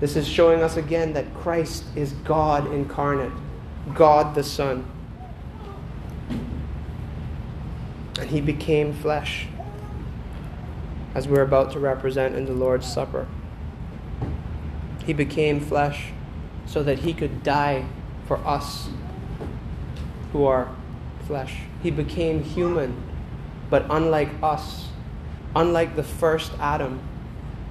This 0.00 0.16
is 0.16 0.26
showing 0.26 0.64
us 0.64 0.76
again 0.76 1.12
that 1.12 1.32
Christ 1.34 1.84
is 1.94 2.10
God 2.24 2.66
incarnate, 2.72 3.30
God 3.94 4.34
the 4.34 4.42
Son. 4.42 4.84
And 8.18 8.28
he 8.30 8.40
became 8.40 8.94
flesh, 8.94 9.46
as 11.14 11.28
we're 11.28 11.42
about 11.42 11.70
to 11.70 11.78
represent 11.78 12.34
in 12.34 12.46
the 12.46 12.52
Lord's 12.52 12.92
Supper. 12.92 13.28
He 15.06 15.12
became 15.12 15.60
flesh 15.60 16.12
so 16.66 16.82
that 16.82 17.00
he 17.00 17.12
could 17.12 17.42
die 17.42 17.84
for 18.26 18.38
us 18.46 18.88
who 20.32 20.44
are 20.44 20.74
flesh. 21.26 21.56
He 21.82 21.90
became 21.90 22.42
human, 22.42 23.02
but 23.70 23.86
unlike 23.90 24.30
us, 24.42 24.88
unlike 25.54 25.96
the 25.96 26.02
first 26.02 26.52
Adam, 26.58 27.00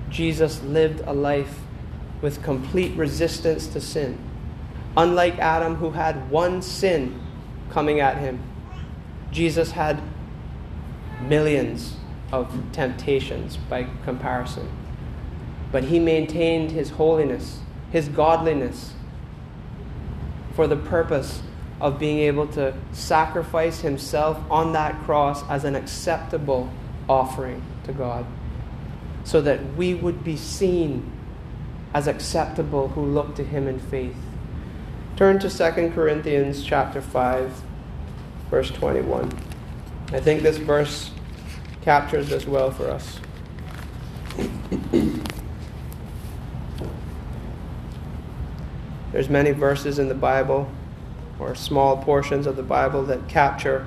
Jesus 0.10 0.62
lived 0.62 1.02
a 1.06 1.14
life 1.14 1.60
with 2.22 2.44
complete 2.44 2.96
resistance 2.96 3.68
to 3.68 3.82
sin. 3.82 4.18
Unlike 4.96 5.40
Adam, 5.40 5.76
who 5.76 5.92
had 5.92 6.30
one 6.30 6.62
sin 6.62 7.20
coming 7.72 8.00
at 8.00 8.18
him, 8.18 8.40
Jesus 9.32 9.72
had 9.72 10.00
millions 11.22 11.96
of 12.32 12.54
temptations 12.72 13.58
by 13.58 13.88
comparison 14.04 14.70
but 15.74 15.86
he 15.86 16.00
maintained 16.00 16.70
his 16.70 16.92
holiness, 16.92 17.58
his 17.92 18.08
godliness, 18.08 18.94
for 20.56 20.68
the 20.68 20.76
purpose 20.76 21.42
of 21.82 21.98
being 21.98 22.20
able 22.20 22.46
to 22.46 22.72
sacrifice 22.92 23.82
himself 23.82 24.40
on 24.52 24.72
that 24.74 24.96
cross 25.04 25.44
as 25.50 25.66
an 25.66 25.76
acceptable 25.76 26.72
offering 27.10 27.60
to 27.86 27.92
God, 27.92 28.24
so 29.24 29.42
that 29.42 29.76
we 29.76 29.96
would 29.96 30.24
be 30.24 30.38
seen 30.38 31.12
as 31.92 32.08
acceptable 32.08 32.90
who 32.90 33.04
look 33.04 33.36
to 33.36 33.44
him 33.44 33.68
in 33.68 33.80
faith. 33.80 34.16
Turn 35.16 35.40
to 35.40 35.50
2 35.50 35.90
Corinthians 35.90 36.64
chapter 36.64 37.02
5 37.02 37.64
verse 38.52 38.70
21. 38.70 39.32
I 40.12 40.20
think 40.20 40.44
this 40.44 40.58
verse 40.58 41.10
captures 41.82 42.30
this 42.30 42.46
well 42.46 42.70
for 42.70 42.92
us. 42.92 43.20
There's 49.14 49.30
many 49.30 49.52
verses 49.52 50.00
in 50.00 50.10
the 50.10 50.16
Bible 50.16 50.70
or 51.40 51.54
small 51.54 51.98
portions 51.98 52.48
of 52.48 52.56
the 52.56 52.64
Bible 52.64 53.04
that 53.04 53.28
capture 53.28 53.86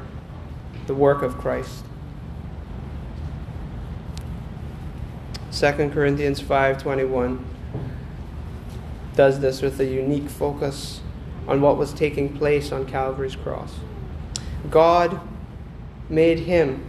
the 0.87 0.95
work 0.95 1.20
of 1.20 1.37
Christ. 1.37 1.85
2 5.51 5.91
Corinthians 5.91 6.41
5:21 6.41 7.45
does 9.16 9.41
this 9.41 9.62
with 9.62 9.81
a 9.81 9.85
unique 9.85 10.29
focus 10.29 11.01
on 11.49 11.61
what 11.61 11.77
was 11.77 11.93
taking 11.93 12.37
place 12.37 12.70
on 12.70 12.87
Calvary's 12.87 13.35
cross. 13.35 13.81
God 14.70 15.18
made 16.09 16.41
him 16.41 16.85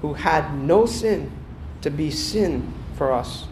who 0.00 0.14
had 0.14 0.56
no 0.56 0.86
sin 0.86 1.32
to 1.80 1.90
be 1.90 2.10
sin 2.10 2.72
for 2.94 3.10
us, 3.10 3.46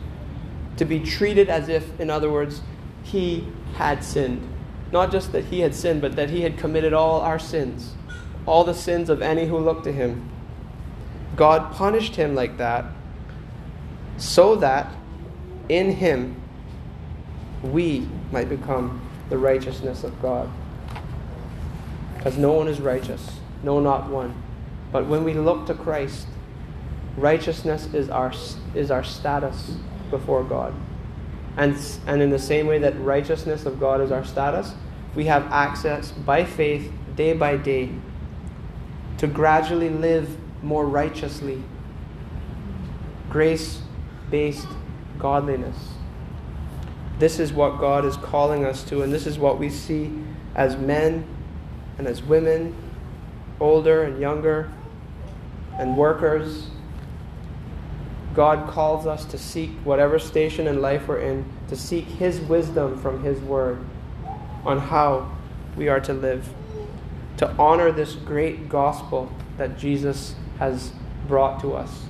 to 0.76 0.84
be 0.84 1.00
treated 1.00 1.48
as 1.48 1.68
if, 1.68 1.98
in 1.98 2.08
other 2.08 2.30
words, 2.30 2.60
he 3.02 3.48
had 3.74 4.04
sinned. 4.04 4.48
Not 4.92 5.10
just 5.10 5.32
that 5.32 5.46
he 5.46 5.60
had 5.60 5.74
sinned, 5.74 6.02
but 6.02 6.16
that 6.16 6.30
he 6.30 6.42
had 6.42 6.58
committed 6.58 6.92
all 6.92 7.20
our 7.20 7.38
sins, 7.38 7.94
all 8.46 8.64
the 8.64 8.74
sins 8.74 9.08
of 9.08 9.22
any 9.22 9.46
who 9.46 9.58
looked 9.58 9.84
to 9.84 9.92
him. 9.92 10.28
God 11.34 11.72
punished 11.72 12.16
him 12.16 12.34
like 12.34 12.58
that 12.58 12.84
so 14.18 14.54
that 14.56 14.94
in 15.68 15.92
him 15.92 16.40
we 17.62 18.06
might 18.30 18.48
become 18.48 19.00
the 19.30 19.38
righteousness 19.38 20.04
of 20.04 20.20
God. 20.20 20.50
Because 22.16 22.36
no 22.36 22.52
one 22.52 22.68
is 22.68 22.80
righteous, 22.80 23.38
no, 23.62 23.80
not 23.80 24.08
one. 24.08 24.34
But 24.92 25.06
when 25.06 25.24
we 25.24 25.32
look 25.32 25.66
to 25.66 25.74
Christ, 25.74 26.26
righteousness 27.16 27.92
is 27.94 28.10
our, 28.10 28.32
is 28.74 28.90
our 28.90 29.02
status 29.02 29.76
before 30.10 30.44
God. 30.44 30.74
And, 31.56 31.76
and 32.06 32.22
in 32.22 32.30
the 32.30 32.38
same 32.38 32.66
way 32.66 32.78
that 32.78 32.98
righteousness 33.00 33.66
of 33.66 33.78
God 33.78 34.00
is 34.00 34.10
our 34.10 34.24
status, 34.24 34.74
we 35.14 35.26
have 35.26 35.44
access 35.52 36.12
by 36.12 36.44
faith, 36.44 36.90
day 37.14 37.34
by 37.34 37.56
day, 37.56 37.90
to 39.18 39.26
gradually 39.26 39.90
live 39.90 40.38
more 40.62 40.86
righteously. 40.86 41.62
Grace 43.28 43.82
based 44.30 44.66
godliness. 45.18 45.76
This 47.18 47.38
is 47.38 47.52
what 47.52 47.78
God 47.78 48.04
is 48.04 48.16
calling 48.16 48.64
us 48.64 48.82
to, 48.84 49.02
and 49.02 49.12
this 49.12 49.26
is 49.26 49.38
what 49.38 49.58
we 49.58 49.68
see 49.68 50.10
as 50.54 50.76
men 50.76 51.26
and 51.98 52.06
as 52.06 52.22
women, 52.22 52.74
older 53.60 54.04
and 54.04 54.20
younger, 54.20 54.72
and 55.78 55.96
workers. 55.96 56.68
God 58.34 58.68
calls 58.68 59.06
us 59.06 59.24
to 59.26 59.38
seek 59.38 59.70
whatever 59.84 60.18
station 60.18 60.66
in 60.66 60.80
life 60.80 61.08
we're 61.08 61.20
in, 61.20 61.44
to 61.68 61.76
seek 61.76 62.04
His 62.04 62.40
wisdom 62.40 63.00
from 63.00 63.22
His 63.22 63.38
Word 63.40 63.84
on 64.64 64.78
how 64.78 65.30
we 65.76 65.88
are 65.88 66.00
to 66.00 66.12
live, 66.12 66.48
to 67.36 67.50
honor 67.58 67.92
this 67.92 68.14
great 68.14 68.68
gospel 68.68 69.30
that 69.58 69.78
Jesus 69.78 70.34
has 70.58 70.92
brought 71.28 71.60
to 71.60 71.74
us, 71.74 72.04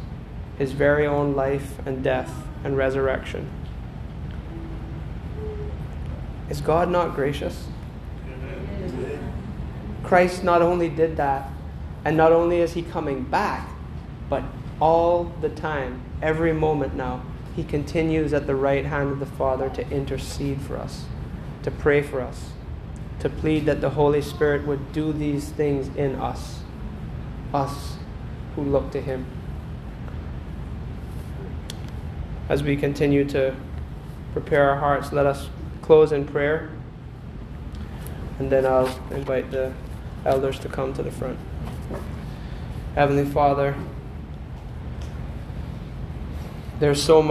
His 0.58 0.72
very 0.72 1.06
own 1.06 1.34
life 1.34 1.84
and 1.86 2.04
death 2.04 2.32
and 2.64 2.76
resurrection. 2.76 3.50
Is 6.50 6.60
God 6.60 6.90
not 6.90 7.14
gracious? 7.14 7.66
Christ 10.04 10.44
not 10.44 10.60
only 10.60 10.88
did 10.88 11.16
that, 11.16 11.48
and 12.04 12.16
not 12.16 12.32
only 12.32 12.58
is 12.58 12.74
he 12.74 12.82
coming 12.82 13.22
back, 13.22 13.68
but 14.28 14.42
all 14.80 15.32
the 15.40 15.48
time, 15.48 16.02
every 16.22 16.52
moment 16.52 16.94
now, 16.94 17.22
he 17.54 17.64
continues 17.64 18.32
at 18.32 18.46
the 18.46 18.54
right 18.54 18.86
hand 18.86 19.10
of 19.10 19.18
the 19.18 19.26
Father 19.26 19.68
to 19.70 19.88
intercede 19.90 20.60
for 20.62 20.78
us, 20.78 21.04
to 21.62 21.70
pray 21.70 22.00
for 22.00 22.20
us, 22.20 22.50
to 23.18 23.28
plead 23.28 23.66
that 23.66 23.80
the 23.80 23.90
Holy 23.90 24.22
Spirit 24.22 24.66
would 24.66 24.92
do 24.92 25.12
these 25.12 25.50
things 25.50 25.94
in 25.96 26.14
us, 26.14 26.60
us 27.52 27.96
who 28.56 28.62
look 28.62 28.90
to 28.92 29.00
him. 29.00 29.26
As 32.48 32.62
we 32.62 32.76
continue 32.76 33.24
to 33.26 33.54
prepare 34.32 34.70
our 34.70 34.78
hearts, 34.78 35.12
let 35.12 35.26
us 35.26 35.50
close 35.82 36.12
in 36.12 36.26
prayer, 36.26 36.70
and 38.38 38.50
then 38.50 38.64
I'll 38.64 38.98
invite 39.10 39.50
the 39.50 39.72
elders 40.24 40.58
to 40.60 40.68
come 40.68 40.94
to 40.94 41.02
the 41.02 41.10
front. 41.10 41.38
Heavenly 42.94 43.24
Father, 43.24 43.74
there's 46.83 47.01
so 47.01 47.22
much. 47.22 47.30